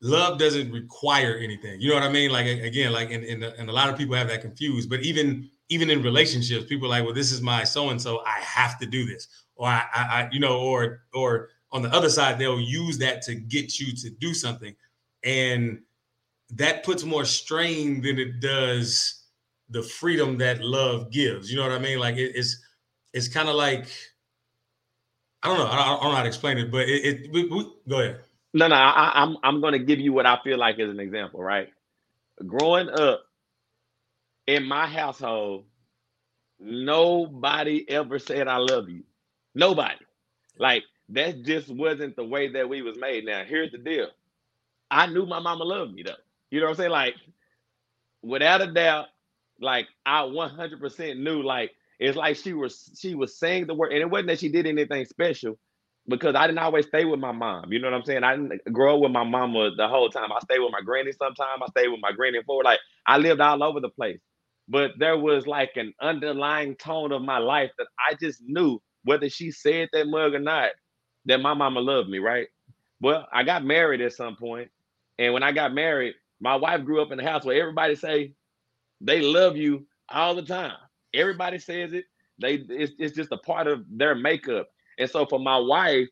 [0.00, 2.30] love doesn't require anything, you know what I mean?
[2.30, 5.48] Like again, like and, and, and a lot of people have that confused, but even
[5.68, 8.20] even in relationships, people are like, well, this is my so and so.
[8.26, 11.88] I have to do this, or I, I, I, you know, or or on the
[11.94, 14.74] other side, they'll use that to get you to do something,
[15.24, 15.80] and
[16.52, 19.22] that puts more strain than it does
[19.70, 21.50] the freedom that love gives.
[21.50, 21.98] You know what I mean?
[21.98, 22.62] Like it, it's
[23.12, 23.88] it's kind of like
[25.42, 25.66] I don't know.
[25.66, 27.04] I don't, I don't, know how to explain it, but it.
[27.04, 28.20] it we, we, go ahead.
[28.54, 28.76] No, no.
[28.76, 31.42] I, I'm I'm going to give you what I feel like as an example.
[31.42, 31.68] Right,
[32.46, 33.24] growing up
[34.46, 35.64] in my household,
[36.60, 39.02] nobody ever said I love you.
[39.54, 39.96] Nobody.
[40.58, 43.24] Like that just wasn't the way that we was made.
[43.24, 44.08] Now, here's the deal.
[44.90, 46.12] I knew my mama loved me though.
[46.52, 46.92] You know what I'm saying?
[46.92, 47.16] Like,
[48.22, 49.06] without a doubt,
[49.60, 51.42] like I 100% knew.
[51.42, 54.50] Like, it's like she was she was saying the word, and it wasn't that she
[54.50, 55.58] did anything special,
[56.08, 57.72] because I didn't always stay with my mom.
[57.72, 58.24] You know what I'm saying?
[58.24, 60.32] I didn't grow up with my mama the whole time.
[60.32, 61.62] I stayed with my granny sometimes.
[61.62, 64.20] I stayed with my granny for like I lived all over the place
[64.68, 69.30] but there was like an underlying tone of my life that I just knew whether
[69.30, 70.70] she said that mug or not,
[71.26, 72.48] that my mama loved me, right?
[73.00, 74.70] Well, I got married at some point,
[75.18, 78.32] and when I got married, my wife grew up in a house where everybody say
[79.00, 80.76] they love you all the time.
[81.14, 82.04] Everybody says it.
[82.40, 84.68] They it's, it's just a part of their makeup.
[84.98, 86.08] And so for my wife,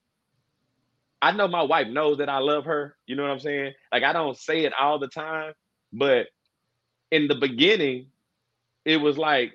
[1.20, 2.96] I know my wife knows that I love her.
[3.08, 3.72] You know what I'm saying?
[3.92, 5.52] Like I don't say it all the time,
[5.92, 6.28] but
[7.10, 8.06] in the beginning,
[8.84, 9.54] it was like,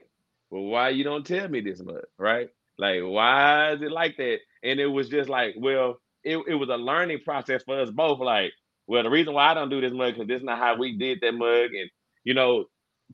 [0.49, 2.49] well, why you don't tell me this much, right?
[2.77, 4.39] Like, why is it like that?
[4.61, 8.19] And it was just like, well, it, it was a learning process for us both.
[8.19, 8.51] Like,
[8.87, 10.97] well, the reason why I don't do this mug because this is not how we
[10.97, 11.89] did that mug, and
[12.23, 12.65] you know,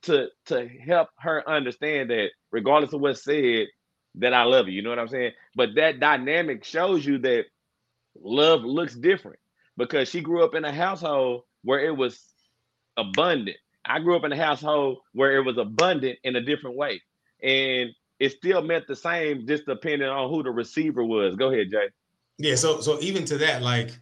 [0.03, 3.67] to to help her understand that regardless of what's said,
[4.15, 4.73] that I love you.
[4.73, 5.31] You know what I'm saying?
[5.55, 7.45] But that dynamic shows you that
[8.19, 9.39] love looks different
[9.77, 12.19] because she grew up in a household where it was
[12.97, 13.57] abundant.
[13.85, 17.01] I grew up in a household where it was abundant in a different way.
[17.41, 21.35] And it still meant the same, just depending on who the receiver was.
[21.35, 21.89] Go ahead, Jay.
[22.37, 23.97] Yeah, so so even to that, like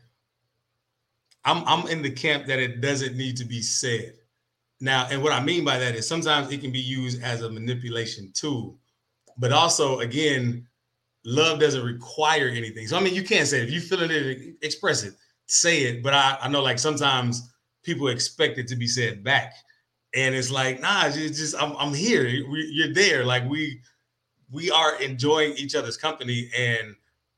[1.45, 4.13] I'm I'm in the camp that it doesn't need to be said.
[4.81, 7.49] Now, and what I mean by that is sometimes it can be used as a
[7.49, 8.77] manipulation tool,
[9.37, 10.67] but also again,
[11.25, 12.87] love doesn't require anything.
[12.87, 13.63] So I mean, you can't say it.
[13.65, 15.13] if you feeling it, express it,
[15.47, 16.03] say it.
[16.03, 17.49] But I, I know like sometimes
[17.83, 19.53] people expect it to be said back,
[20.15, 22.25] and it's like, nah, it's just I'm, I'm here.
[22.27, 23.25] You're there.
[23.25, 23.81] Like we
[24.51, 26.95] we are enjoying each other's company, and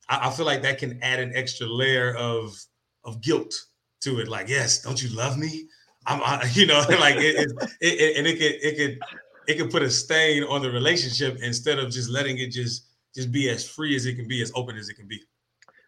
[0.09, 2.59] I, I feel like that can add an extra layer of
[3.03, 3.53] of guilt
[4.01, 4.27] to it.
[4.27, 5.67] Like, yes, don't you love me?
[6.05, 8.99] I'm, I, you know, like it, it, it, and it could it could
[9.47, 13.31] it could put a stain on the relationship instead of just letting it just just
[13.31, 15.19] be as free as it can be, as open as it can be.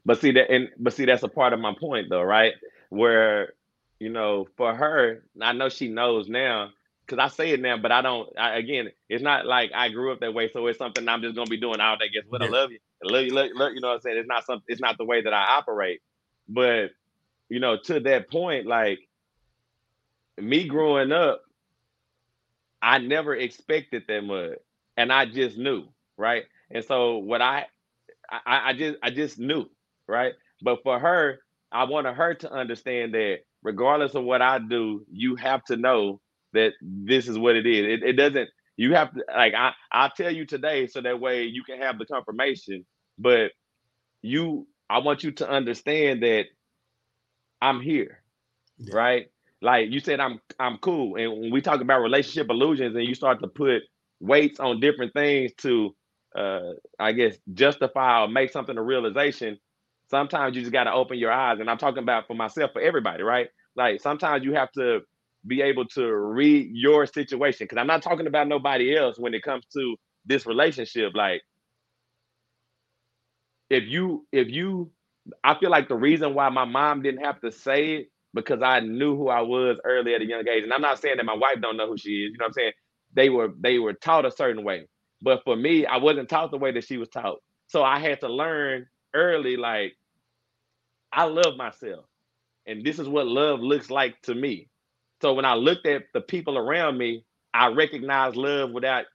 [0.06, 2.54] But see that, and but see that's a part of my point, though, right?
[2.90, 3.54] Where
[4.00, 6.72] you know, for her, I know she knows now
[7.06, 8.28] because I say it now, but I don't.
[8.38, 11.36] I, again, it's not like I grew up that way, so it's something I'm just
[11.36, 12.10] gonna be doing all day.
[12.14, 12.42] Guess what?
[12.42, 12.48] Yeah.
[12.48, 14.18] I love you, I love you, love, love, you know what I'm saying?
[14.18, 14.66] It's not something.
[14.68, 16.02] It's not the way that I operate.
[16.50, 16.92] But
[17.54, 18.98] you know, to that point, like
[20.42, 21.44] me growing up,
[22.82, 24.58] I never expected that much,
[24.98, 25.86] and I just knew,
[26.18, 26.46] right?
[26.72, 27.68] And so what I,
[28.32, 29.68] I, I just, I just knew,
[30.08, 30.34] right?
[30.64, 35.36] But for her, I wanted her to understand that regardless of what I do, you
[35.36, 36.22] have to know
[36.54, 37.86] that this is what it is.
[37.86, 38.50] It, it doesn't.
[38.78, 39.74] You have to like I.
[39.92, 42.84] I'll tell you today, so that way you can have the confirmation.
[43.20, 43.52] But
[44.24, 46.46] you, I want you to understand that
[47.64, 48.22] I'm here,
[48.78, 48.96] yeah.
[48.96, 49.28] right?
[49.62, 51.16] Like you said, I'm I'm cool.
[51.16, 53.84] And when we talk about relationship illusions, and you start to put
[54.20, 55.96] weights on different things to,
[56.36, 59.58] uh, I guess, justify or make something a realization.
[60.10, 62.82] Sometimes you just got to open your eyes, and I'm talking about for myself, for
[62.82, 63.48] everybody, right?
[63.78, 65.02] Like sometimes you have to
[65.48, 69.44] be able to read your situation because I'm not talking about nobody else when it
[69.44, 69.96] comes to
[70.26, 71.14] this relationship.
[71.16, 71.42] Like
[73.70, 74.92] if you if you
[75.44, 78.82] I feel like the reason why my mom didn't have to say it because I
[78.82, 80.64] knew who I was early at a young age.
[80.64, 82.32] And I'm not saying that my wife don't know who she is.
[82.34, 82.72] You know what I'm saying?
[83.16, 84.88] They were they were taught a certain way.
[85.22, 87.40] But for me, I wasn't taught the way that she was taught.
[87.68, 89.94] So I had to learn early, like,
[91.14, 92.06] I love myself.
[92.68, 94.70] And this is what love looks like to me.
[95.22, 99.06] So when I looked at the people around me, I recognized love without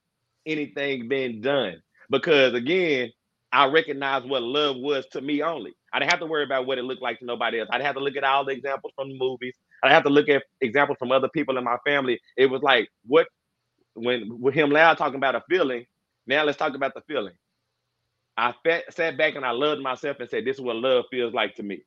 [0.47, 1.83] anything being done.
[2.11, 3.11] Because again,
[3.53, 5.75] I recognized what love was to me only.
[5.93, 7.69] I didn't have to worry about what it looked like to nobody else.
[7.73, 9.55] I'd have to look at all the examples from the movies.
[9.83, 12.21] I'd have to look at examples from other people in my family.
[12.37, 13.27] It was like, what,
[13.95, 15.87] when with him loud talking about a feeling,
[16.27, 17.35] now let's talk about the feeling.
[18.37, 21.35] I fat, sat back and I loved myself and said, this is what love feels
[21.35, 21.83] like to me.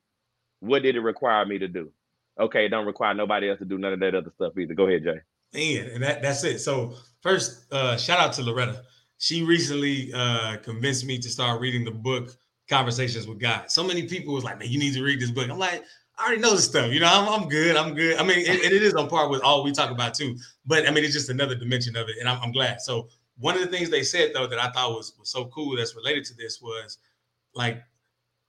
[0.60, 1.90] What did it require me to do?
[2.38, 4.74] Okay, it don't require nobody else to do none of that other stuff either.
[4.74, 5.20] Go ahead, Jay.
[5.54, 6.58] Man, and that, that's it.
[6.60, 8.82] So first, uh, shout out to Loretta.
[9.18, 12.36] She recently uh, convinced me to start reading the book
[12.72, 13.70] Conversations with God.
[13.70, 15.48] So many people was like, man, you need to read this book.
[15.50, 15.84] I'm like,
[16.18, 16.90] I already know this stuff.
[16.90, 17.76] You know, I'm, I'm good.
[17.76, 18.16] I'm good.
[18.16, 20.36] I mean, and it is on par with all we talk about too.
[20.64, 22.80] But I mean, it's just another dimension of it, and I'm, I'm glad.
[22.80, 23.08] So
[23.38, 25.96] one of the things they said though that I thought was, was so cool that's
[25.96, 26.98] related to this was
[27.54, 27.82] like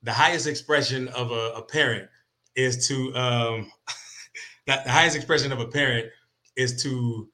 [0.04, 2.08] the highest expression of a, a parent
[2.56, 3.72] is to um
[4.68, 6.08] that the highest expression of a parent
[6.56, 7.30] is to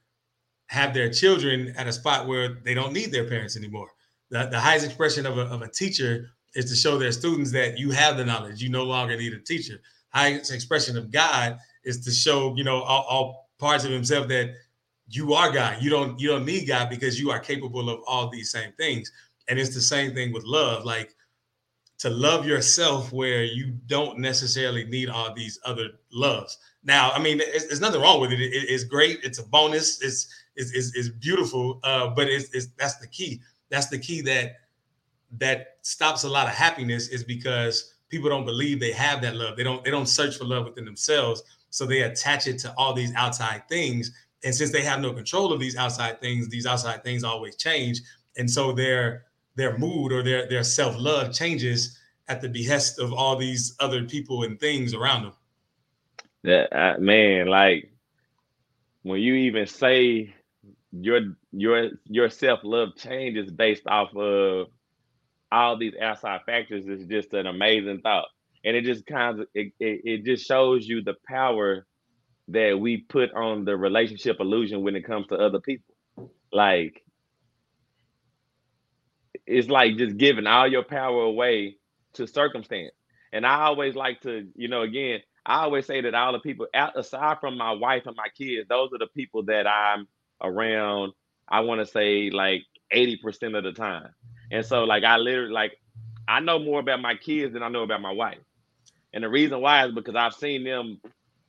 [0.67, 3.89] have their children at a spot where they don't need their parents anymore.
[4.30, 7.80] The, the highest expression of a, of a teacher is to show their students that
[7.80, 8.62] you have the knowledge.
[8.62, 9.80] You no longer need a teacher.
[10.10, 14.54] Highest expression of God is to show, you know, all, all parts of himself that
[15.08, 15.82] you are God.
[15.82, 19.12] You don't you don't need God because you are capable of all these same things.
[19.48, 20.84] And it's the same thing with love.
[20.84, 21.15] Like
[22.00, 26.58] to love yourself where you don't necessarily need all these other loves.
[26.84, 28.39] Now, I mean, there's nothing wrong with it.
[28.41, 28.52] it.
[28.52, 29.19] It's great.
[29.24, 30.02] It's a bonus.
[30.02, 31.80] It's it's, it's, it's beautiful.
[31.84, 33.41] Uh, but it's, it's that's the key.
[33.69, 34.56] That's the key that
[35.38, 39.56] that stops a lot of happiness is because people don't believe they have that love.
[39.56, 41.44] They don't they don't search for love within themselves.
[41.70, 44.12] So they attach it to all these outside things.
[44.44, 48.02] And since they have no control of these outside things, these outside things always change.
[48.38, 53.36] And so their their mood or their their self-love changes at the behest of all
[53.36, 55.34] these other people and things around them.
[56.44, 57.92] That uh, man, like
[59.04, 60.34] when you even say
[60.92, 64.67] your your your self-love changes based off of
[65.52, 68.27] all these outside factors is just an amazing thought.
[68.65, 71.85] And it just kind of it, it, it just shows you the power
[72.50, 75.95] that we put on the relationship illusion when it comes to other people.
[76.52, 77.04] Like
[79.47, 81.77] it's like just giving all your power away
[82.13, 82.93] to circumstance.
[83.33, 86.67] And i always like to you know again i always say that all the people
[86.95, 90.08] aside from my wife and my kids those are the people that i'm
[90.41, 91.13] around
[91.47, 94.10] i want to say like 80% of the time
[94.52, 95.79] and so like I literally like
[96.27, 98.37] I know more about my kids than I know about my wife.
[99.13, 101.02] And the reason why is because I've seen them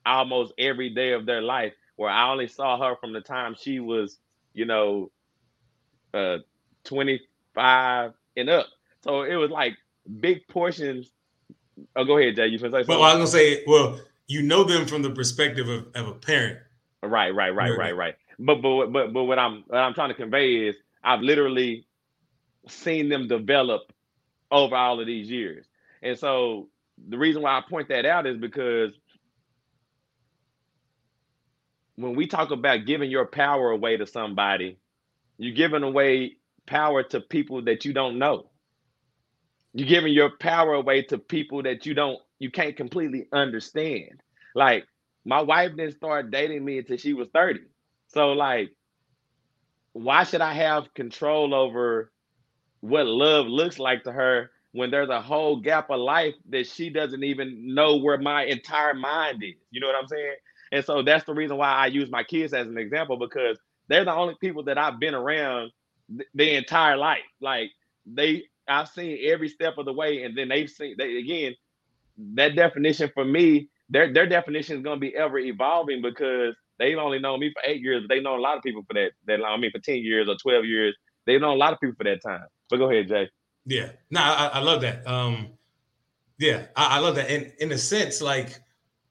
[0.06, 1.74] almost every day of their life.
[1.96, 4.18] Where I only saw her from the time she was,
[4.54, 5.10] you know,
[6.14, 6.38] uh,
[6.84, 8.66] 25 and up.
[9.04, 9.76] So it was like
[10.20, 11.10] big portions.
[11.94, 12.46] Oh, go ahead, Jay.
[12.46, 12.98] You can say something?
[12.98, 16.14] Well, I was gonna say, well, you know them from the perspective of, of a
[16.14, 16.58] parent.
[17.02, 18.14] Right, right, right, right, right.
[18.38, 21.86] But but but but what I'm what I'm trying to convey is I've literally
[22.68, 23.92] seen them develop
[24.50, 25.66] over all of these years.
[26.02, 26.68] And so
[27.08, 28.92] the reason why I point that out is because
[31.96, 34.78] when we talk about giving your power away to somebody,
[35.38, 36.36] you're giving away
[36.66, 38.50] power to people that you don't know.
[39.72, 44.22] You're giving your power away to people that you don't you can't completely understand.
[44.54, 44.86] Like
[45.24, 47.60] my wife didn't start dating me until she was 30.
[48.08, 48.70] So like
[49.92, 52.10] why should I have control over
[52.80, 56.90] what love looks like to her when there's a whole gap of life that she
[56.90, 59.54] doesn't even know where my entire mind is.
[59.70, 60.34] You know what I'm saying?
[60.72, 63.58] And so that's the reason why I use my kids as an example because
[63.88, 65.72] they're the only people that I've been around
[66.08, 67.24] th- the entire life.
[67.40, 67.70] Like
[68.06, 70.94] they, I've seen every step of the way, and then they've seen.
[70.96, 71.54] They again,
[72.34, 76.98] that definition for me, their their definition is going to be ever evolving because they've
[76.98, 78.04] only known me for eight years.
[78.04, 79.10] But they know a lot of people for that.
[79.26, 81.96] That I mean, for ten years or twelve years, they've known a lot of people
[81.98, 82.46] for that time.
[82.70, 83.28] But go ahead, Jay.
[83.66, 85.06] Yeah, no, I, I love that.
[85.06, 85.48] Um,
[86.38, 87.30] yeah, I, I love that.
[87.30, 88.60] And in a sense, like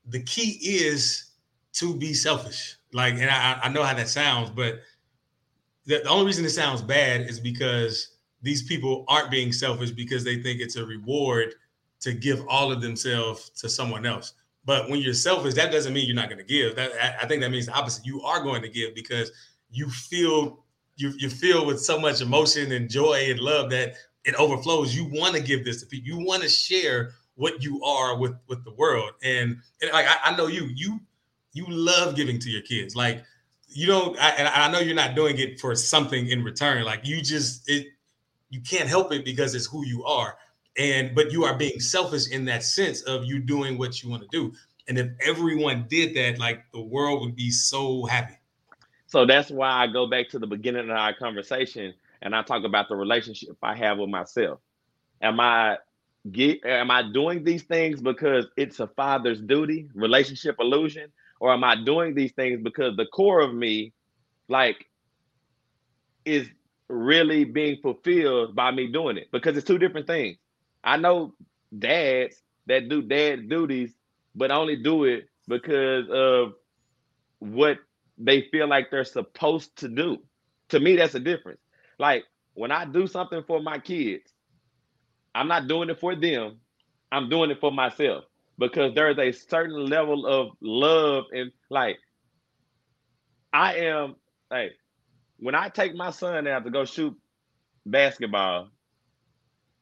[0.07, 1.31] the key is
[1.73, 2.77] to be selfish.
[2.91, 4.79] Like, and I, I know how that sounds, but
[5.85, 10.23] the, the only reason it sounds bad is because these people aren't being selfish because
[10.23, 11.53] they think it's a reward
[11.99, 14.33] to give all of themselves to someone else.
[14.65, 16.75] But when you're selfish, that doesn't mean you're not going to give.
[16.75, 16.91] That
[17.21, 18.05] I think that means the opposite.
[18.05, 19.31] You are going to give because
[19.71, 20.63] you feel
[20.99, 23.95] you you feel with so much emotion and joy and love that
[24.25, 24.95] it overflows.
[24.95, 26.07] You want to give this to people.
[26.07, 29.11] You want to share what you are with with the world.
[29.23, 30.99] And, and like I, I, know you, you
[31.53, 32.95] you love giving to your kids.
[32.95, 33.23] Like
[33.67, 34.19] you don't.
[34.19, 36.83] I, and I know you're not doing it for something in return.
[36.83, 37.87] Like you just it.
[38.49, 40.35] You can't help it because it's who you are.
[40.77, 44.23] And but you are being selfish in that sense of you doing what you want
[44.23, 44.53] to do.
[44.87, 48.38] And if everyone did that, like the world would be so happy.
[49.09, 52.63] So that's why I go back to the beginning of our conversation and I talk
[52.63, 54.59] about the relationship I have with myself.
[55.21, 55.79] Am I
[56.31, 61.63] get am I doing these things because it's a father's duty, relationship illusion, or am
[61.63, 63.93] I doing these things because the core of me
[64.47, 64.85] like
[66.25, 66.47] is
[66.87, 69.29] really being fulfilled by me doing it?
[69.31, 70.37] Because it's two different things.
[70.83, 71.33] I know
[71.77, 73.93] dads that do dad duties
[74.35, 76.53] but only do it because of
[77.39, 77.79] what
[78.19, 80.17] they feel like they're supposed to do.
[80.69, 81.61] To me that's a difference.
[81.97, 84.31] Like when I do something for my kids,
[85.33, 86.59] I'm not doing it for them.
[87.11, 88.25] I'm doing it for myself
[88.59, 91.97] because there's a certain level of love and like
[93.53, 94.15] I am
[94.51, 94.71] hey
[95.37, 97.15] when I take my son out to go shoot
[97.85, 98.69] basketball,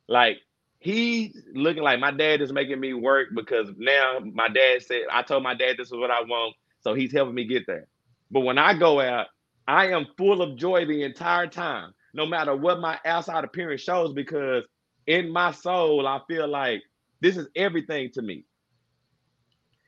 [0.07, 0.37] like
[0.79, 5.23] he's looking like my dad is making me work because now my dad said I
[5.23, 7.87] told my dad this is what I want, so he's helping me get there.
[8.31, 9.27] But when I go out,
[9.67, 14.13] I am full of joy the entire time no matter what my outside appearance shows,
[14.13, 14.63] because
[15.05, 16.81] in my soul, I feel like
[17.21, 18.45] this is everything to me.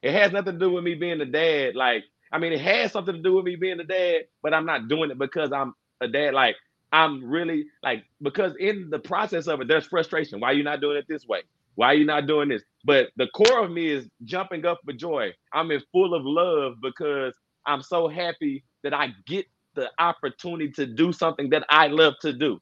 [0.02, 1.76] It has nothing to do with me being a dad.
[1.76, 4.66] Like, I mean, it has something to do with me being a dad, but I'm
[4.66, 6.34] not doing it because I'm a dad.
[6.34, 6.56] Like,
[6.92, 10.40] I'm really like, because in the process of it, there's frustration.
[10.40, 11.42] Why are you not doing it this way?
[11.76, 12.64] Why are you not doing this?
[12.86, 15.34] But the core of me is jumping up for joy.
[15.54, 17.34] I'm in full of love because
[17.70, 19.46] I'm so happy that I get
[19.76, 22.60] the opportunity to do something that I love to do.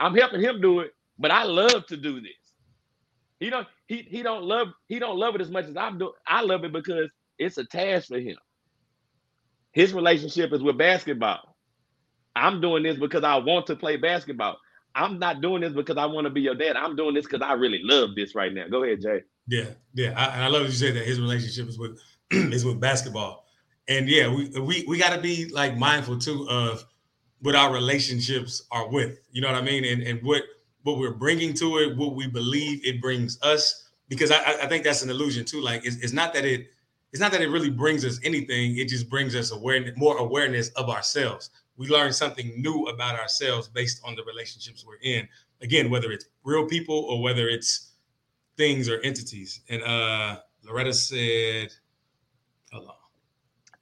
[0.00, 2.32] I'm helping him do it, but I love to do this.
[3.40, 6.12] He don't he he don't love he don't love it as much as I'm doing.
[6.26, 8.36] I love it because it's a task for him.
[9.72, 11.54] His relationship is with basketball.
[12.34, 14.56] I'm doing this because I want to play basketball.
[14.94, 16.76] I'm not doing this because I want to be your dad.
[16.76, 18.66] I'm doing this because I really love this right now.
[18.68, 19.22] Go ahead, Jay.
[19.46, 22.00] Yeah, yeah, I, and I love you said that his relationship is with
[22.30, 23.47] is with basketball
[23.88, 26.84] and yeah, we we we got to be like mindful too of
[27.40, 29.18] what our relationships are with.
[29.32, 29.84] You know what I mean?
[29.84, 30.42] And and what
[30.82, 33.86] what we're bringing to it, what we believe it brings us.
[34.08, 35.60] Because I, I think that's an illusion too.
[35.60, 36.68] Like it's, it's not that it
[37.12, 38.76] it's not that it really brings us anything.
[38.76, 41.50] It just brings us awareness, more awareness of ourselves.
[41.76, 45.28] We learn something new about ourselves based on the relationships we're in.
[45.62, 47.92] Again, whether it's real people or whether it's
[48.56, 49.60] things or entities.
[49.70, 51.72] And uh Loretta said,
[52.72, 52.97] hold on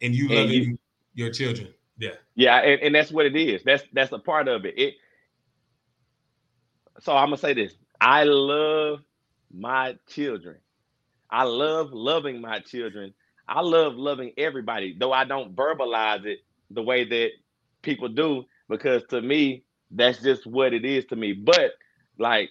[0.03, 0.79] and you loving you,
[1.15, 1.69] your children.
[1.99, 2.11] Yeah.
[2.35, 3.63] Yeah, and, and that's what it is.
[3.65, 4.79] That's that's a part of it.
[4.79, 4.95] It
[7.01, 7.75] so I'm gonna say this.
[8.01, 9.01] I love
[9.53, 10.57] my children.
[11.31, 13.15] I love loving my children
[13.49, 16.41] I love loving everybody, though I don't verbalize it
[16.71, 17.31] the way that
[17.83, 21.33] people do, because to me, that's just what it is to me.
[21.33, 21.73] But
[22.19, 22.51] like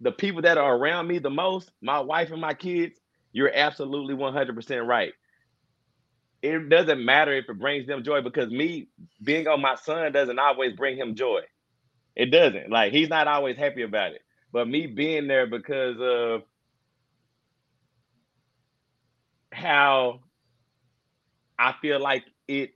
[0.00, 2.98] the people that are around me the most, my wife and my kids,
[3.32, 5.12] you're absolutely 100% right.
[6.42, 8.88] It doesn't matter if it brings them joy because me
[9.22, 11.42] being on my son doesn't always bring him joy.
[12.16, 12.70] It doesn't.
[12.70, 14.22] Like he's not always happy about it.
[14.52, 16.42] But me being there because of
[19.52, 20.20] how
[21.58, 22.72] I feel like it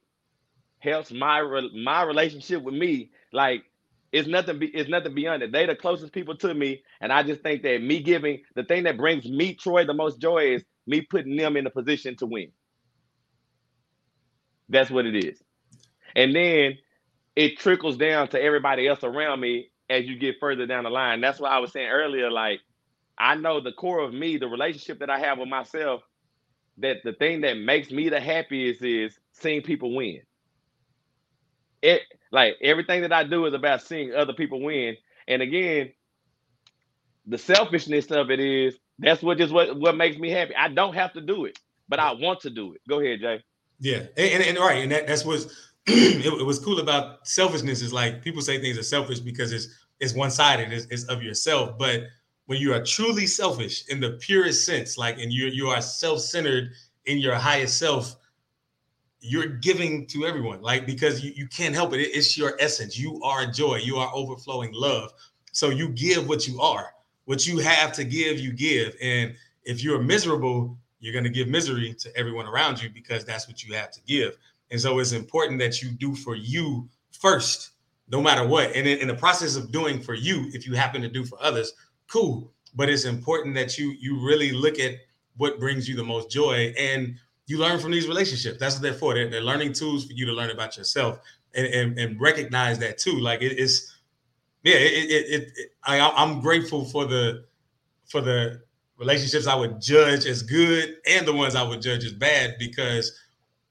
[0.80, 1.42] helps my
[1.74, 3.10] my relationship with me.
[3.32, 3.64] Like
[4.12, 4.58] it's nothing.
[4.58, 5.52] Be, it's nothing beyond it.
[5.52, 8.84] They the closest people to me, and I just think that me giving the thing
[8.84, 12.26] that brings me Troy the most joy is me putting them in a position to
[12.26, 12.52] win.
[14.74, 15.42] That's what it is,
[16.16, 16.78] and then
[17.36, 21.20] it trickles down to everybody else around me as you get further down the line.
[21.20, 22.60] That's why I was saying earlier, like
[23.18, 26.02] I know the core of me, the relationship that I have with myself,
[26.78, 30.20] that the thing that makes me the happiest is seeing people win.
[31.82, 32.02] It
[32.32, 34.96] like everything that I do is about seeing other people win.
[35.28, 35.92] And again,
[37.26, 40.54] the selfishness of it is that's what just what, what makes me happy.
[40.56, 41.58] I don't have to do it,
[41.88, 42.82] but I want to do it.
[42.88, 43.44] Go ahead, Jay.
[43.80, 45.44] Yeah, and, and, and right, and that, that's what's
[45.86, 49.68] it, it, was cool about selfishness is like people say things are selfish because it's
[50.00, 51.78] it's one sided, it's, it's of yourself.
[51.78, 52.04] But
[52.46, 56.20] when you are truly selfish in the purest sense, like and you you are self
[56.20, 56.70] centered
[57.06, 58.16] in your highest self,
[59.20, 62.00] you're giving to everyone, like because you, you can't help it.
[62.00, 62.16] it.
[62.16, 62.98] It's your essence.
[62.98, 63.76] You are joy.
[63.76, 65.12] You are overflowing love.
[65.52, 66.94] So you give what you are.
[67.26, 68.96] What you have to give, you give.
[69.00, 73.46] And if you're miserable, you're going to give misery to everyone around you because that's
[73.46, 74.36] what you have to give.
[74.70, 77.70] And so it's important that you do for you first,
[78.08, 78.74] no matter what.
[78.74, 81.38] And in, in the process of doing for you, if you happen to do for
[81.42, 81.72] others,
[82.08, 82.50] cool.
[82.74, 84.94] But it's important that you you really look at
[85.36, 88.58] what brings you the most joy and you learn from these relationships.
[88.58, 89.14] That's what they're for.
[89.14, 91.18] They're, they're learning tools for you to learn about yourself
[91.54, 93.18] and, and, and recognize that too.
[93.18, 93.96] Like it, it's,
[94.62, 97.44] yeah, it, it, it, I, I'm grateful for the,
[98.06, 98.62] for the
[98.98, 103.18] relationships I would judge as good and the ones I would judge as bad because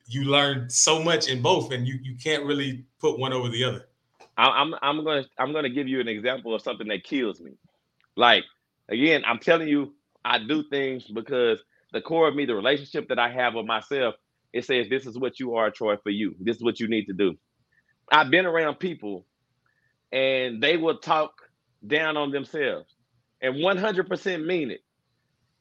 [0.07, 3.63] you learn so much in both and you, you can't really put one over the
[3.63, 3.87] other.
[4.37, 7.51] I'm, I'm to, I'm going to give you an example of something that kills me.
[8.15, 8.43] Like,
[8.89, 9.93] again, I'm telling you,
[10.25, 11.59] I do things because
[11.91, 14.15] the core of me, the relationship that I have with myself,
[14.51, 16.35] it says, This is what you are, Troy, for you.
[16.39, 17.37] This is what you need to do.
[18.11, 19.25] I've been around people
[20.11, 21.33] and they will talk
[21.85, 22.95] down on themselves
[23.41, 24.82] and 100% mean it.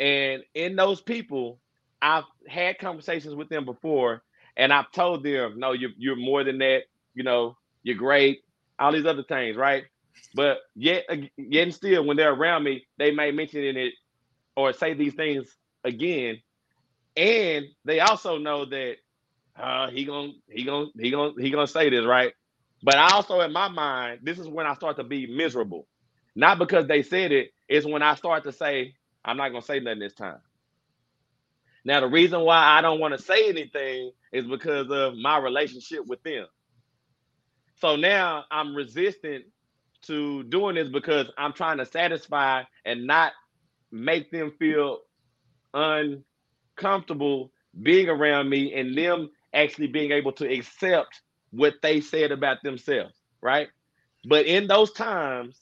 [0.00, 1.60] And in those people,
[2.00, 4.22] I've had conversations with them before
[4.56, 6.82] and I've told them, no, you're, you're more than that.
[7.14, 8.40] You know, you're great,
[8.78, 9.84] all these other things, right?
[10.34, 11.04] But yet,
[11.36, 13.94] yet and still, when they're around me, they may mention it
[14.56, 15.48] or say these things
[15.84, 16.40] again,
[17.16, 18.96] and they also know that
[19.58, 22.32] uh, he gonna he gonna he gonna he gonna say this right.
[22.82, 25.86] But I also, in my mind, this is when I start to be miserable,
[26.34, 27.50] not because they said it.
[27.68, 30.40] It's when I start to say, I'm not gonna say nothing this time.
[31.84, 36.06] Now, the reason why I don't want to say anything is because of my relationship
[36.06, 36.46] with them.
[37.76, 39.44] So now I'm resistant
[40.02, 43.32] to doing this because I'm trying to satisfy and not
[43.90, 45.00] make them feel
[45.74, 47.52] uncomfortable
[47.82, 53.14] being around me and them actually being able to accept what they said about themselves,
[53.42, 53.68] right?
[54.28, 55.60] But in those times,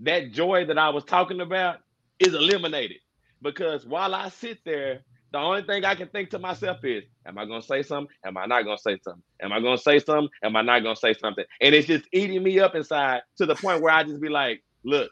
[0.00, 1.78] that joy that I was talking about
[2.18, 2.98] is eliminated
[3.42, 5.00] because while I sit there,
[5.32, 8.14] the only thing I can think to myself is, am I going to say something?
[8.24, 9.22] Am I not going to say something?
[9.42, 10.30] Am I going to say something?
[10.42, 11.44] Am I not going to say something?
[11.60, 14.62] And it's just eating me up inside to the point where I just be like,
[14.84, 15.10] look,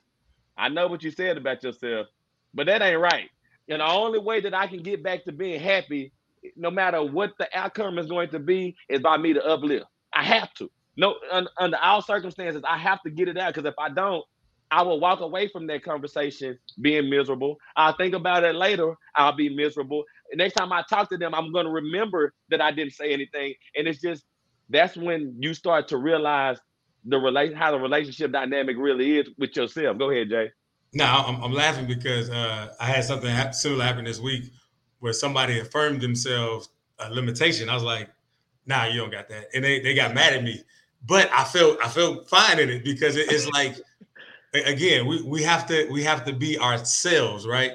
[0.57, 2.07] I know what you said about yourself,
[2.55, 3.29] but that ain't right.
[3.69, 6.13] And the only way that I can get back to being happy,
[6.57, 9.87] no matter what the outcome is going to be, is by me to uplift.
[10.13, 10.71] I have to.
[10.97, 11.17] No,
[11.59, 14.25] under all circumstances, I have to get it out because if I don't,
[14.71, 17.57] I will walk away from that conversation being miserable.
[17.77, 18.95] I'll think about it later.
[19.15, 20.05] I'll be miserable.
[20.35, 23.55] Next time I talk to them, I'm going to remember that I didn't say anything.
[23.77, 24.25] And it's just
[24.69, 26.59] that's when you start to realize
[27.05, 29.99] the relation how the relationship dynamic really is with yourself.
[29.99, 30.51] Go ahead, Jay.
[30.95, 34.45] No, I'm, I'm laughing because uh, I had something similar happen this week
[35.01, 37.69] where somebody affirmed themselves a limitation.
[37.69, 38.09] I was like,
[38.65, 40.63] "Nah, you don't got that," and they, they got mad at me.
[41.05, 43.77] But I felt I felt fine in it because it, it's like,
[44.55, 47.73] again, we, we have to we have to be ourselves, right?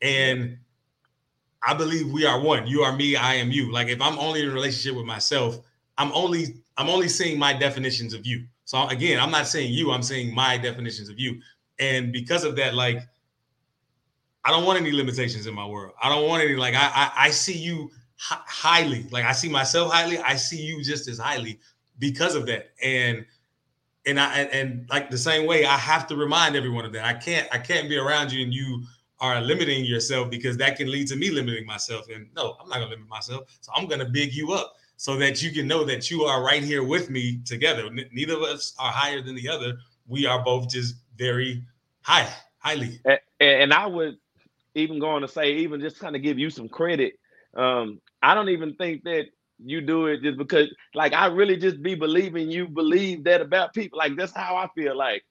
[0.00, 0.58] And
[1.62, 2.66] I believe we are one.
[2.66, 3.16] You are me.
[3.16, 3.70] I am you.
[3.70, 5.58] Like if I'm only in a relationship with myself,
[5.98, 8.46] I'm only I'm only seeing my definitions of you.
[8.64, 9.92] So again, I'm not saying you.
[9.92, 11.40] I'm saying my definitions of you.
[11.78, 12.98] And because of that, like
[14.44, 15.92] I don't want any limitations in my world.
[16.02, 19.06] I don't want any like I I, I see you hi- highly.
[19.10, 20.18] Like I see myself highly.
[20.18, 21.60] I see you just as highly
[21.98, 22.70] because of that.
[22.82, 23.24] And
[24.06, 27.04] and I and, and like the same way, I have to remind everyone of that.
[27.04, 28.82] I can't I can't be around you and you
[29.20, 32.06] are limiting yourself because that can lead to me limiting myself.
[32.12, 33.44] And no, I'm not gonna limit myself.
[33.60, 36.62] So I'm gonna big you up so that you can know that you are right
[36.62, 37.86] here with me together.
[37.86, 39.78] N- neither of us are higher than the other.
[40.06, 41.62] We are both just very
[42.02, 42.28] high,
[42.58, 43.00] highly.
[43.04, 44.16] And, and I would
[44.74, 47.14] even go on to say, even just kind of give you some credit.
[47.56, 49.26] Um, I don't even think that
[49.64, 53.74] you do it just because, like, I really just be believing you believe that about
[53.74, 53.98] people.
[53.98, 55.22] Like, that's how I feel like.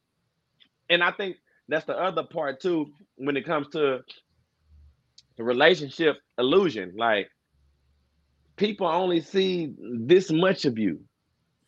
[0.89, 4.01] And I think that's the other part too when it comes to
[5.37, 6.93] the relationship illusion.
[6.95, 7.29] Like,
[8.57, 10.99] people only see this much of you,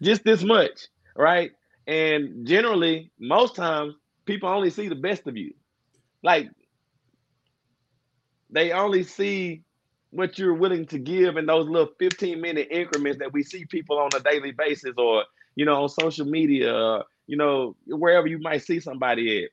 [0.02, 1.52] just this much, right?
[1.88, 3.96] And generally, most times,
[4.26, 5.54] people only see the best of you.
[6.22, 6.50] Like,
[8.50, 9.64] they only see
[10.14, 14.00] what you're willing to give in those little 15 minute increments that we see people
[14.00, 18.40] on a daily basis or you know on social media uh, you know wherever you
[18.40, 19.52] might see somebody at.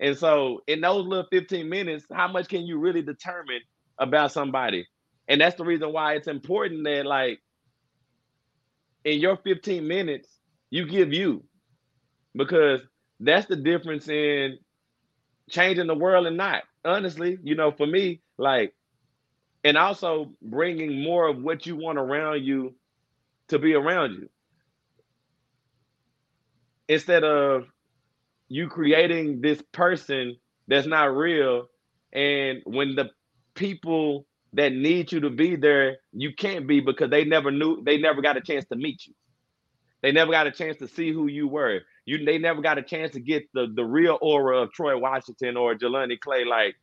[0.00, 3.60] And so in those little 15 minutes how much can you really determine
[3.98, 4.86] about somebody?
[5.28, 7.40] And that's the reason why it's important that like
[9.04, 10.28] in your 15 minutes
[10.70, 11.44] you give you.
[12.34, 12.80] Because
[13.20, 14.58] that's the difference in
[15.50, 16.62] changing the world and not.
[16.84, 18.74] Honestly you know for me like
[19.64, 22.74] and also bringing more of what you want around you
[23.48, 24.28] to be around you.
[26.88, 27.64] Instead of
[28.48, 30.36] you creating this person
[30.68, 31.66] that's not real
[32.12, 33.10] and when the
[33.54, 37.98] people that need you to be there you can't be because they never knew they
[37.98, 39.14] never got a chance to meet you.
[40.02, 41.80] They never got a chance to see who you were.
[42.06, 45.56] You they never got a chance to get the the real aura of Troy Washington
[45.56, 46.44] or Jelani Clay.
[46.44, 46.76] Like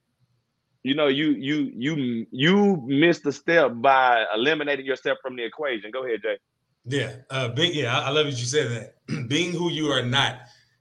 [0.88, 5.92] you know, you you you you missed a step by eliminating yourself from the equation.
[5.92, 6.38] Go ahead, Jay.
[6.86, 8.72] Yeah, uh, being, yeah, I, love that you said
[9.08, 9.28] that.
[9.28, 10.40] being who you are not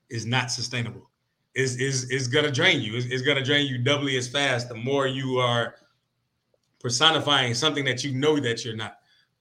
[0.09, 1.11] is not sustainable.
[1.54, 2.94] Is is is gonna drain you.
[2.96, 5.74] It's, it's gonna drain you doubly as fast the more you are
[6.78, 8.98] personifying something that you know that you're not.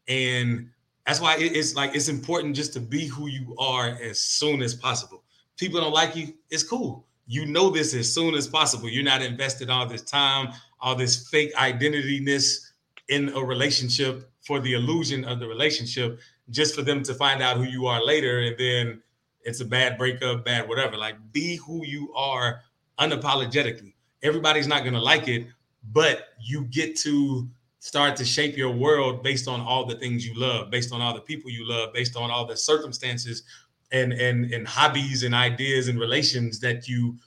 [0.08, 0.70] And
[1.06, 4.64] that's why it- it's like it's important just to be who you are as soon
[4.64, 5.24] as possible.
[5.58, 7.06] People don't like you, it's cool.
[7.28, 8.90] You know this as soon as possible.
[8.90, 12.72] You're not invested all this time, all this fake identityness
[13.10, 16.20] in a relationship for the illusion of the relationship,
[16.52, 19.02] just for them to find out who you are later, and then
[19.42, 20.98] it's a bad breakup, bad whatever.
[20.98, 22.62] Like be who you are
[23.00, 23.94] unapologetically.
[24.24, 25.48] Everybody's not gonna like it,
[25.92, 27.48] but you get to
[27.80, 31.14] start to shape your world based on all the things you love, based on all
[31.14, 33.44] the people you love, based on all the circumstances
[33.92, 37.18] and and and hobbies and ideas and relations that you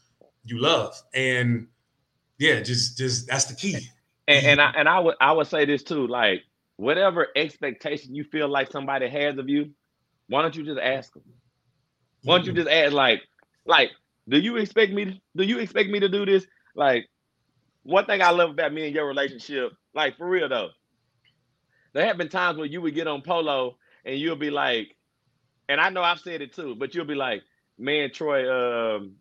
[0.45, 1.01] you love.
[1.15, 1.69] And
[2.39, 3.89] yeah, just just that's the key.
[4.27, 6.43] And, and I and I would I would say this too, like
[6.77, 9.71] whatever expectation you feel like somebody has of you,
[10.29, 11.25] why don't you just ask them?
[12.23, 12.63] Why don't you mm-hmm.
[12.63, 13.23] just ask like
[13.67, 13.91] like
[14.29, 16.47] do you expect me to do you expect me to do this?
[16.75, 17.07] Like
[17.83, 20.69] one thing I love about me and your relationship, like for real though,
[21.95, 24.95] there have been times where you would get on polo and you'll be like,
[25.69, 27.43] and I know I've said it too, but you'll be like,
[27.79, 28.49] man, Troy,
[28.97, 29.17] um,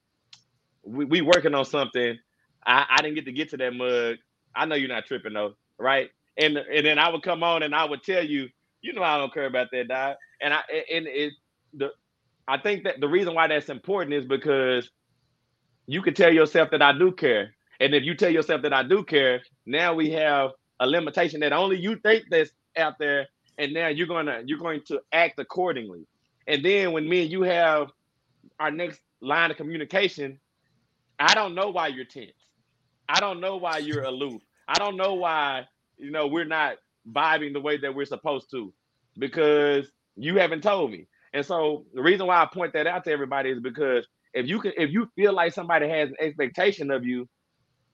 [0.84, 2.18] we, we working on something.
[2.66, 4.18] I, I didn't get to get to that mug.
[4.56, 6.10] I know you're not tripping though, right?
[6.38, 8.50] And and then I would come on and I would tell you,
[8.82, 10.18] you know, I don't care about that, dog.
[10.42, 10.62] And I
[10.94, 11.34] and it
[11.74, 11.92] the
[12.48, 14.90] I think that the reason why that's important is because
[15.88, 17.54] you can tell yourself that I do care.
[17.80, 21.54] And if you tell yourself that I do care, now we have a limitation that
[21.54, 23.28] only you think that's out there,
[23.58, 26.06] and now you're gonna you're going to act accordingly.
[26.48, 27.90] And then when me and you have
[28.60, 30.40] our next line of communication,
[31.20, 32.32] I don't know why you're tense.
[33.10, 34.42] I don't know why you're aloof.
[34.68, 35.66] I don't know why
[35.98, 36.78] you know we're not
[37.12, 38.74] vibing the way that we're supposed to
[39.18, 41.08] because you haven't told me.
[41.34, 44.60] And so the reason why I point that out to everybody is because if you
[44.60, 47.28] can if you feel like somebody has an expectation of you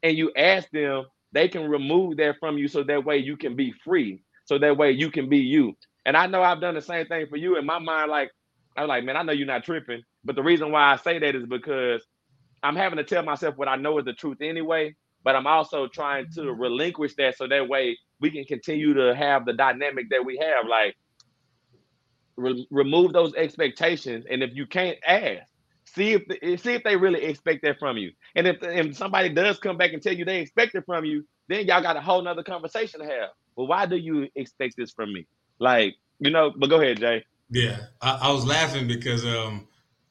[0.04, 3.56] and you ask them, they can remove that from you so that way you can
[3.56, 4.24] be free.
[4.46, 5.74] So that way you can be you.
[6.06, 8.12] And I know I've done the same thing for you in my mind.
[8.12, 8.32] Like,
[8.78, 10.04] I'm like, man, I know you're not tripping.
[10.26, 12.06] But the reason why I say that is because
[12.64, 14.96] I'm having to tell myself what I know is the truth anyway.
[15.24, 19.46] But I'm also trying to relinquish that so that way we can continue to have
[19.46, 20.68] the dynamic that we have.
[20.68, 20.96] Like,
[22.38, 24.26] re- remove those expectations.
[24.30, 25.44] And if you can't ask,
[25.86, 28.12] see if the, see if they really expect that from you.
[28.36, 31.26] And if if somebody does come back and tell you they expect it from you,
[31.48, 33.30] then y'all got a whole nother conversation to have.
[33.56, 35.28] Well, why do you expect this from me?
[35.60, 37.26] Like, you know, but go ahead, Jay.
[37.54, 39.68] Yeah, I, I was laughing because um,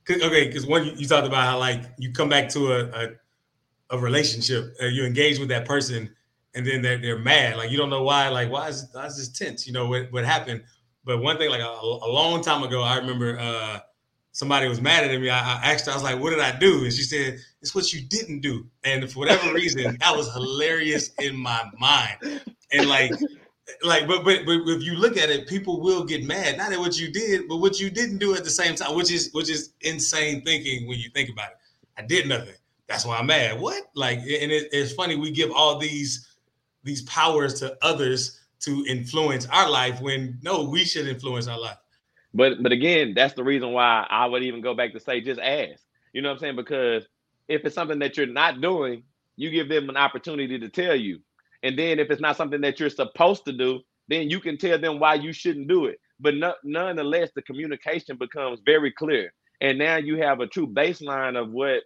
[0.08, 3.08] okay, because one you, you talked about how like you come back to a, a
[3.90, 4.76] a relationship.
[4.80, 6.14] Uh, you engage with that person,
[6.54, 7.56] and then they're, they're mad.
[7.56, 8.28] Like you don't know why.
[8.28, 9.66] Like why is why is this tense?
[9.66, 10.62] You know what what happened?
[11.04, 13.80] But one thing, like a, a long time ago, I remember uh,
[14.30, 15.28] somebody was mad at me.
[15.28, 17.74] I, I, asked her, I was like, "What did I do?" And she said, "It's
[17.74, 22.40] what you didn't do." And for whatever reason, that was hilarious in my mind.
[22.72, 23.10] And like,
[23.82, 26.78] like, but, but but if you look at it, people will get mad not at
[26.78, 29.48] what you did, but what you didn't do at the same time, which is which
[29.50, 31.56] is insane thinking when you think about it.
[31.96, 32.54] I did nothing.
[32.88, 33.60] That's why I'm mad.
[33.60, 33.84] What?
[33.94, 36.36] Like, and it, it's funny we give all these
[36.84, 41.78] these powers to others to influence our life when no, we should influence our life.
[42.34, 45.40] But but again, that's the reason why I would even go back to say just
[45.40, 45.84] ask.
[46.12, 46.56] You know what I'm saying?
[46.56, 47.06] Because
[47.48, 49.04] if it's something that you're not doing,
[49.36, 51.20] you give them an opportunity to tell you.
[51.62, 54.78] And then if it's not something that you're supposed to do, then you can tell
[54.78, 55.98] them why you shouldn't do it.
[56.18, 59.32] But no, nonetheless, the communication becomes very clear.
[59.60, 61.82] And now you have a true baseline of what,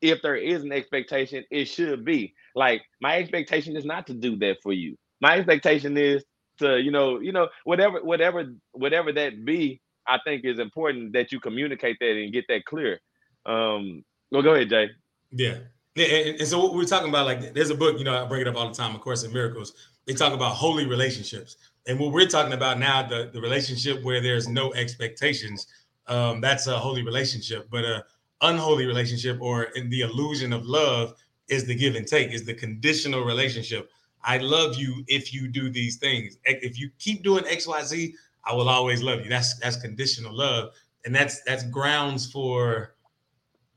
[0.00, 2.34] if there is an expectation, it should be.
[2.54, 4.96] Like my expectation is not to do that for you.
[5.20, 6.24] My expectation is
[6.58, 11.32] to, you know, you know, whatever, whatever, whatever that be, I think is important that
[11.32, 13.00] you communicate that and get that clear.
[13.46, 14.90] Um, well, go ahead, Jay.
[15.30, 15.58] Yeah.
[15.94, 18.26] Yeah, and, and, so what we're talking about, like, there's a book, you know, I
[18.26, 19.74] bring it up all the time, of course, in Miracles.
[20.06, 24.20] They talk about holy relationships, and what we're talking about now, the the relationship where
[24.20, 25.66] there's no expectations,
[26.08, 27.68] um, that's a holy relationship.
[27.70, 28.04] But a
[28.42, 31.14] unholy relationship, or in the illusion of love,
[31.48, 33.90] is the give and take, is the conditional relationship.
[34.22, 36.38] I love you if you do these things.
[36.44, 38.14] If you keep doing X, Y, Z,
[38.44, 39.28] I will always love you.
[39.28, 40.72] That's that's conditional love,
[41.04, 42.94] and that's that's grounds for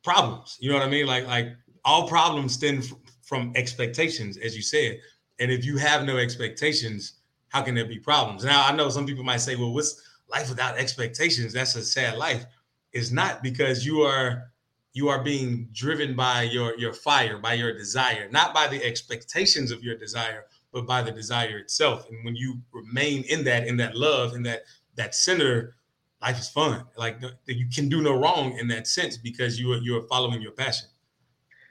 [0.04, 0.58] problems.
[0.60, 1.06] You know what I mean?
[1.06, 1.56] Like like
[1.88, 2.84] all problems stem
[3.22, 5.00] from expectations, as you said.
[5.40, 7.14] And if you have no expectations,
[7.48, 8.44] how can there be problems?
[8.44, 11.54] Now, I know some people might say, well, what's life without expectations?
[11.54, 12.46] That's a sad life.
[12.92, 14.52] It's not because you are
[14.94, 19.72] you are being driven by your your fire, by your desire, not by the expectations
[19.72, 22.10] of your desire, but by the desire itself.
[22.10, 24.64] And when you remain in that, in that love, in that
[24.96, 25.76] that center,
[26.22, 26.84] life is fun.
[26.98, 30.42] Like you can do no wrong in that sense because you are you are following
[30.42, 30.90] your passion.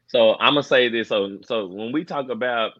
[0.08, 1.08] So I'm gonna say this.
[1.08, 2.72] So so when we talk about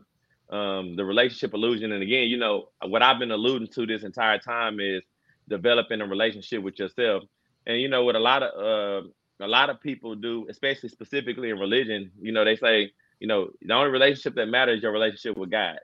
[0.51, 4.39] um, the relationship illusion, and again, you know what I've been alluding to this entire
[4.39, 5.03] time is
[5.49, 7.25] developing a relationship with yourself.
[7.67, 9.09] And you know what a lot of uh,
[9.41, 13.51] a lot of people do, especially specifically in religion, you know, they say, you know,
[13.63, 15.79] the only relationship that matters is your relationship with God.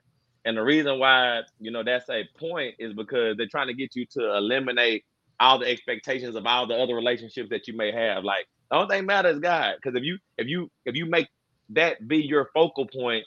[0.45, 3.95] And the reason why, you know, that's a point is because they're trying to get
[3.95, 5.05] you to eliminate
[5.39, 8.25] all the expectations of all the other relationships that you may have.
[8.25, 9.75] Like the only thing matters is God.
[9.77, 11.29] Because if you if you if you make
[11.71, 13.25] that be your focal point,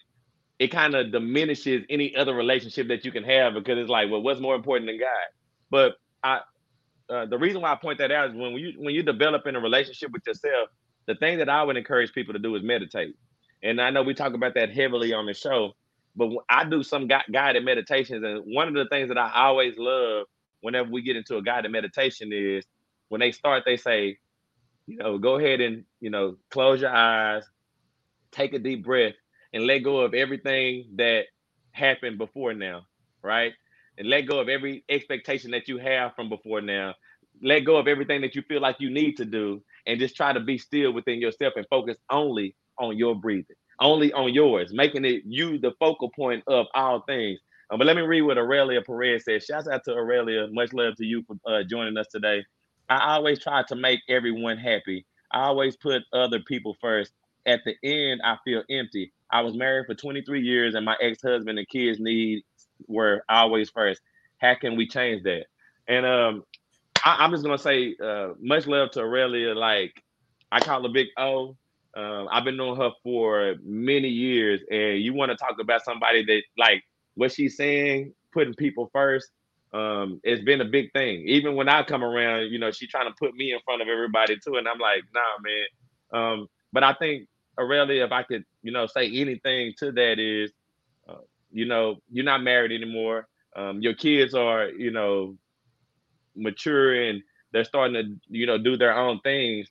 [0.57, 4.23] it kind of diminishes any other relationship that you can have because it's like, well,
[4.23, 5.07] what's more important than God?
[5.69, 5.93] But
[6.23, 6.39] I
[7.09, 9.55] uh, the reason why I point that out is when you when you develop in
[9.55, 10.69] a relationship with yourself,
[11.05, 13.15] the thing that I would encourage people to do is meditate.
[13.61, 15.73] And I know we talk about that heavily on the show,
[16.15, 20.25] but I do some guided meditations, and one of the things that I always love
[20.61, 22.65] whenever we get into a guided meditation is
[23.09, 24.17] when they start, they say,
[24.87, 27.43] you know, go ahead and, you know, close your eyes,
[28.31, 29.13] take a deep breath,
[29.53, 31.25] and let go of everything that
[31.71, 32.83] happened before now,
[33.23, 33.53] right?
[33.97, 36.95] And let go of every expectation that you have from before now.
[37.41, 40.33] Let go of everything that you feel like you need to do, and just try
[40.33, 45.05] to be still within yourself and focus only on your breathing, only on yours, making
[45.05, 47.39] it you the focal point of all things.
[47.71, 49.45] Um, but let me read what Aurelia Perez says.
[49.45, 50.47] Shouts out to Aurelia.
[50.51, 52.45] Much love to you for uh, joining us today.
[52.89, 55.05] I always try to make everyone happy.
[55.31, 57.11] I always put other people first.
[57.45, 59.11] At the end, I feel empty.
[59.31, 62.43] I was married for 23 years, and my ex-husband and kids' needs
[62.87, 64.01] were always first.
[64.39, 65.45] How can we change that?
[65.87, 66.43] And um,
[67.03, 69.53] I, am just gonna say, uh, much love to Aurelia.
[69.53, 70.03] Like
[70.51, 71.55] I call her Big O.
[71.95, 76.25] Um, I've been knowing her for many years, and you want to talk about somebody
[76.25, 76.83] that like
[77.15, 79.29] what she's saying, putting people first
[79.75, 81.23] um, it's been a big thing.
[81.27, 83.89] Even when I come around, you know, she trying to put me in front of
[83.89, 85.65] everybody too, and I'm like, nah, man.
[86.13, 87.27] Um, but I think
[87.59, 90.51] Aurelia, if I could, you know, say anything to that is,
[91.09, 91.17] uh,
[91.51, 93.27] you know, you're not married anymore.
[93.55, 95.37] Um, your kids are, you know,
[96.35, 97.21] mature and
[97.53, 99.69] they're starting to, you know, do their own things.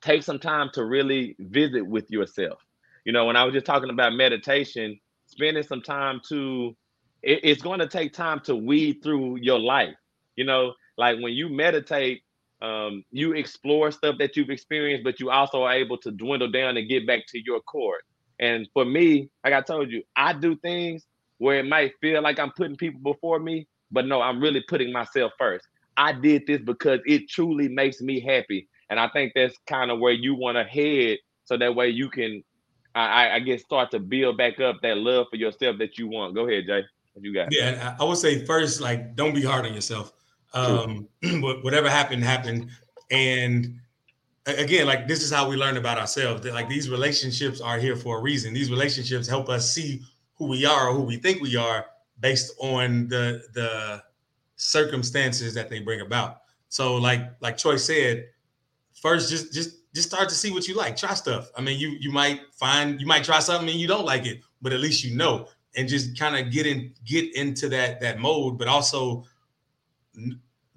[0.00, 2.60] Take some time to really visit with yourself.
[3.04, 6.76] You know, when I was just talking about meditation, spending some time to
[7.22, 9.94] it, it's going to take time to weed through your life.
[10.36, 12.22] You know, like when you meditate,
[12.62, 16.76] um, you explore stuff that you've experienced, but you also are able to dwindle down
[16.76, 18.00] and get back to your core.
[18.40, 21.06] And for me, like I told you, I do things
[21.38, 24.92] where it might feel like I'm putting people before me, but no, I'm really putting
[24.92, 25.66] myself first.
[25.96, 28.68] I did this because it truly makes me happy.
[28.90, 32.10] And I think that's kind of where you want to head so that way you
[32.10, 32.42] can
[32.94, 36.34] I, I guess start to build back up that love for yourself that you want.
[36.34, 36.82] Go ahead, Jay.
[37.12, 37.48] What you got?
[37.50, 40.12] Yeah, I would say first, like, don't be hard on yourself.
[40.54, 41.08] Um,
[41.40, 42.70] whatever happened, happened.
[43.10, 43.80] And
[44.46, 46.42] again, like this is how we learn about ourselves.
[46.42, 48.52] That like these relationships are here for a reason.
[48.52, 50.02] These relationships help us see
[50.34, 51.86] who we are or who we think we are
[52.20, 54.02] based on the the
[54.56, 56.38] circumstances that they bring about.
[56.68, 58.28] So like like Troy said,
[58.94, 60.96] first just just just start to see what you like.
[60.96, 61.50] Try stuff.
[61.56, 64.40] I mean, you you might find you might try something and you don't like it,
[64.60, 65.48] but at least you know.
[65.74, 69.24] And just kind of get in get into that that mode, but also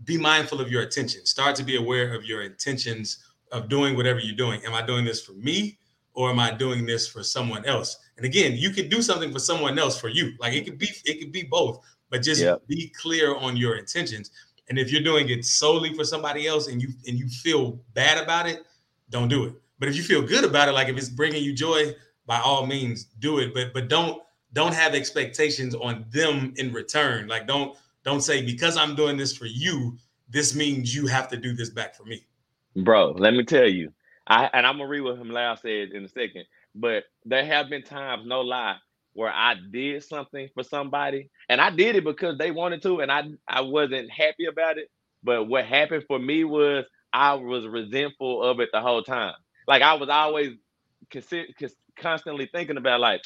[0.06, 1.26] be mindful of your attention.
[1.26, 3.20] Start to be aware of your intentions
[3.52, 4.64] of doing whatever you're doing.
[4.66, 5.78] Am I doing this for me
[6.14, 7.98] or am I doing this for someone else?
[8.18, 10.34] And again, you could do something for someone else for you.
[10.40, 11.80] Like it could be it could be both,
[12.10, 14.32] but just be clear on your intentions.
[14.70, 18.22] And if you're doing it solely for somebody else and you and you feel bad
[18.22, 18.66] about it,
[19.10, 19.54] don't do it.
[19.80, 21.94] But if you feel good about it, like if it's bringing you joy,
[22.26, 23.54] by all means do it.
[23.54, 24.22] But but don't
[24.56, 27.28] don't have expectations on them in return.
[27.28, 29.98] Like don't don't say because I'm doing this for you,
[30.30, 32.26] this means you have to do this back for me.
[32.76, 33.92] Bro, let me tell you.
[34.28, 36.46] I and I'm gonna read what him loud said in a second.
[36.74, 38.78] But there have been times, no lie,
[39.14, 43.12] where I did something for somebody and I did it because they wanted to and
[43.12, 44.90] I I wasn't happy about it.
[45.22, 49.34] But what happened for me was I was resentful of it the whole time.
[49.68, 50.54] Like I was always
[51.12, 51.54] consi-
[51.98, 53.22] constantly thinking about like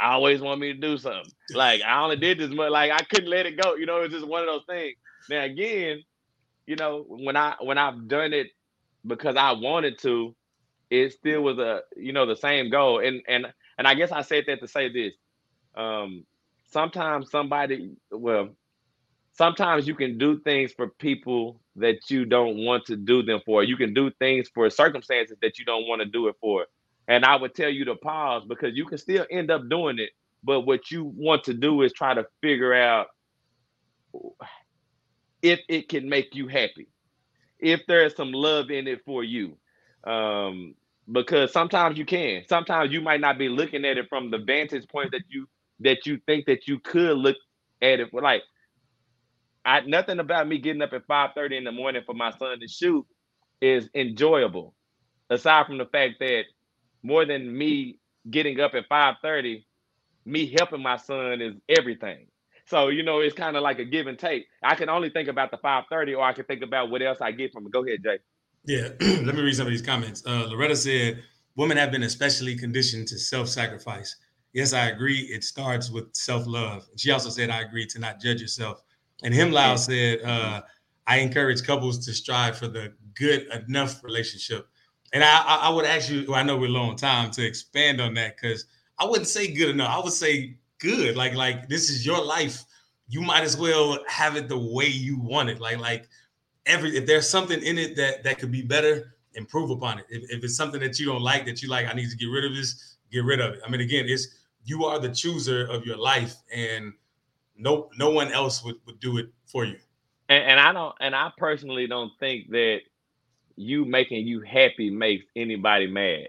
[0.00, 1.32] I always want me to do something.
[1.52, 2.70] Like I only did this much.
[2.70, 3.74] Like I couldn't let it go.
[3.76, 4.96] You know, it's just one of those things.
[5.28, 6.02] Now again,
[6.66, 8.48] you know, when I when I've done it
[9.06, 10.34] because I wanted to,
[10.90, 13.00] it still was a you know the same goal.
[13.00, 13.46] And and
[13.78, 15.14] and I guess I said that to say this.
[15.76, 16.24] Um,
[16.66, 18.50] sometimes somebody, well,
[19.32, 23.64] sometimes you can do things for people that you don't want to do them for.
[23.64, 26.66] You can do things for circumstances that you don't want to do it for.
[27.08, 30.10] And I would tell you to pause because you can still end up doing it.
[30.42, 33.08] But what you want to do is try to figure out
[35.42, 36.88] if it can make you happy,
[37.58, 39.56] if there's some love in it for you.
[40.04, 40.74] Um,
[41.10, 42.44] because sometimes you can.
[42.48, 45.46] Sometimes you might not be looking at it from the vantage point that you
[45.80, 47.36] that you think that you could look
[47.82, 48.12] at it.
[48.14, 48.42] Like,
[49.64, 52.60] I nothing about me getting up at five thirty in the morning for my son
[52.60, 53.06] to shoot
[53.60, 54.74] is enjoyable.
[55.30, 56.44] Aside from the fact that
[57.04, 57.98] more than me
[58.28, 59.64] getting up at five thirty,
[60.24, 62.26] me helping my son is everything.
[62.66, 64.46] So you know, it's kind of like a give and take.
[64.62, 67.18] I can only think about the five thirty, or I can think about what else
[67.20, 67.72] I get from it.
[67.72, 68.18] Go ahead, Jay.
[68.64, 68.88] Yeah,
[69.22, 70.24] let me read some of these comments.
[70.26, 71.22] Uh, Loretta said,
[71.56, 74.16] "Women have been especially conditioned to self-sacrifice.
[74.54, 75.20] Yes, I agree.
[75.20, 78.82] It starts with self-love." She also said, "I agree to not judge yourself."
[79.22, 80.62] And Himlau said, uh,
[81.06, 84.66] "I encourage couples to strive for the good enough relationship."
[85.14, 88.14] And I, I would ask you, well, I know we're on time to expand on
[88.14, 88.66] that because
[88.98, 89.88] I wouldn't say good enough.
[89.88, 91.16] I would say good.
[91.16, 92.64] Like, like this is your life.
[93.08, 95.60] You might as well have it the way you want it.
[95.60, 96.08] Like, like
[96.66, 100.06] every if there's something in it that that could be better, improve upon it.
[100.08, 102.26] If, if it's something that you don't like, that you like, I need to get
[102.26, 103.60] rid of this, get rid of it.
[103.64, 104.26] I mean, again, it's
[104.64, 106.92] you are the chooser of your life, and
[107.56, 109.76] no no one else would, would do it for you.
[110.28, 112.80] And, and I don't and I personally don't think that
[113.56, 116.28] you making you happy makes anybody mad.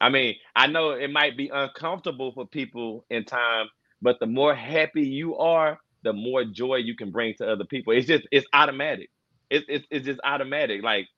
[0.00, 3.68] I mean, I know it might be uncomfortable for people in time,
[4.02, 7.92] but the more happy you are, the more joy you can bring to other people.
[7.92, 9.10] It's just it's automatic.
[9.50, 10.82] It's it's, it's just automatic.
[10.82, 11.08] Like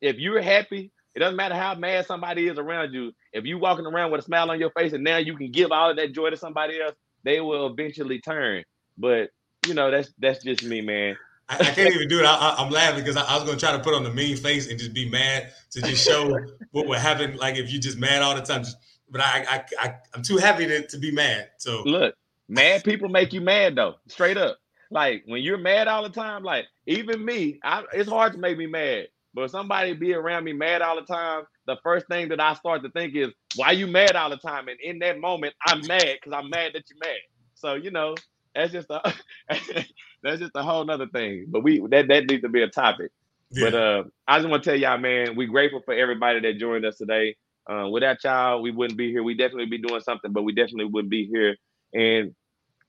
[0.00, 3.12] if you're happy, it doesn't matter how mad somebody is around you.
[3.32, 5.72] If you walking around with a smile on your face and now you can give
[5.72, 6.94] all of that joy to somebody else,
[7.24, 8.64] they will eventually turn.
[8.98, 9.30] But
[9.66, 11.16] you know, that's that's just me, man.
[11.48, 12.24] I, I can't even do it.
[12.24, 14.68] I, am laughing because I, I, was gonna try to put on the mean face
[14.68, 16.38] and just be mad to just show
[16.70, 17.36] what would happen.
[17.36, 18.64] Like if you just mad all the time.
[18.64, 18.76] Just,
[19.10, 21.50] but I, I, I I'm too happy to, to be mad.
[21.58, 22.14] So look,
[22.48, 24.58] mad people make you mad though, straight up.
[24.90, 28.58] Like when you're mad all the time, like even me, I, it's hard to make
[28.58, 29.08] me mad.
[29.34, 32.82] But somebody be around me mad all the time, the first thing that I start
[32.82, 34.68] to think is, why you mad all the time?
[34.68, 37.20] And in that moment, I'm mad because I'm mad that you're mad.
[37.54, 38.14] So you know,
[38.54, 39.14] that's just a
[40.22, 41.46] that's just a whole nother thing.
[41.48, 43.10] But we that that needs to be a topic.
[43.50, 43.70] Yeah.
[43.70, 46.84] But uh, I just want to tell y'all, man, we grateful for everybody that joined
[46.84, 47.36] us today.
[47.70, 49.22] Uh, without y'all, we wouldn't be here.
[49.22, 51.56] We definitely be doing something, but we definitely wouldn't be here.
[51.94, 52.34] And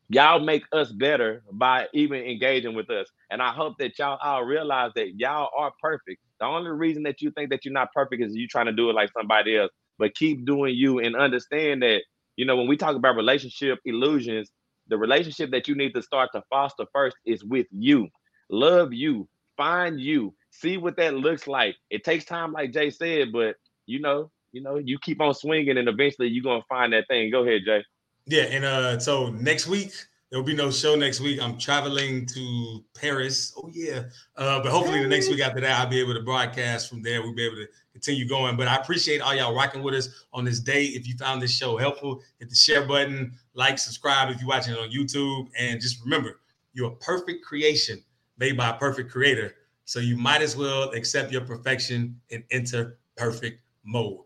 [0.10, 3.08] y'all make us better by even engaging with us.
[3.30, 6.22] And I hope that y'all all realize that y'all are perfect.
[6.40, 8.90] The only reason that you think that you're not perfect is you trying to do
[8.90, 9.72] it like somebody else.
[10.00, 12.02] But keep doing you and understand that,
[12.36, 14.50] you know, when we talk about relationship illusions,
[14.88, 18.08] the relationship that you need to start to foster first is with you.
[18.50, 19.28] Love you,
[19.58, 21.76] find you, see what that looks like.
[21.90, 23.56] It takes time, like Jay said, but
[23.86, 27.32] you know, you know, you keep on swinging, and eventually you're gonna find that thing.
[27.32, 27.84] Go ahead, Jay.
[28.26, 29.92] Yeah, and uh, so next week
[30.34, 31.40] there'll be no show next week.
[31.40, 33.54] I'm traveling to Paris.
[33.56, 34.06] Oh yeah,
[34.36, 37.22] uh, but hopefully the next week after that I'll be able to broadcast from there.
[37.22, 38.58] We'll be able to continue going.
[38.58, 40.86] But I appreciate all y'all rocking with us on this day.
[40.86, 44.74] If you found this show helpful, hit the share button, like, subscribe if you're watching
[44.74, 46.40] it on YouTube, and just remember,
[46.74, 48.04] you're a perfect creation
[48.40, 49.54] made by a perfect creator.
[49.86, 54.26] So you might as well accept your perfection and enter perfect mode.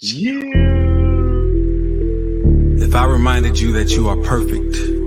[0.00, 0.40] Yeah.
[2.76, 5.03] If I reminded you that you are perfect,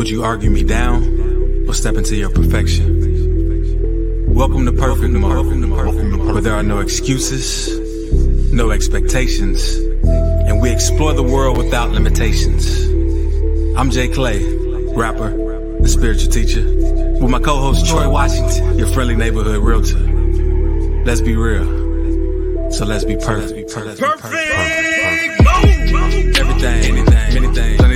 [0.00, 4.32] would you argue me down or step into your perfection?
[4.32, 5.44] Welcome to Perfect Mode,
[6.32, 7.68] where there are no excuses,
[8.50, 12.86] no expectations, and we explore the world without limitations.
[13.76, 14.42] I'm Jay Clay,
[14.94, 15.36] rapper,
[15.82, 19.98] the spiritual teacher, with my co-host Troy Washington, your friendly neighborhood realtor.
[21.04, 22.72] Let's be real.
[22.72, 23.70] So let's be perfect.
[23.70, 24.00] Perfect.
[26.40, 27.89] Everything, anything, anything.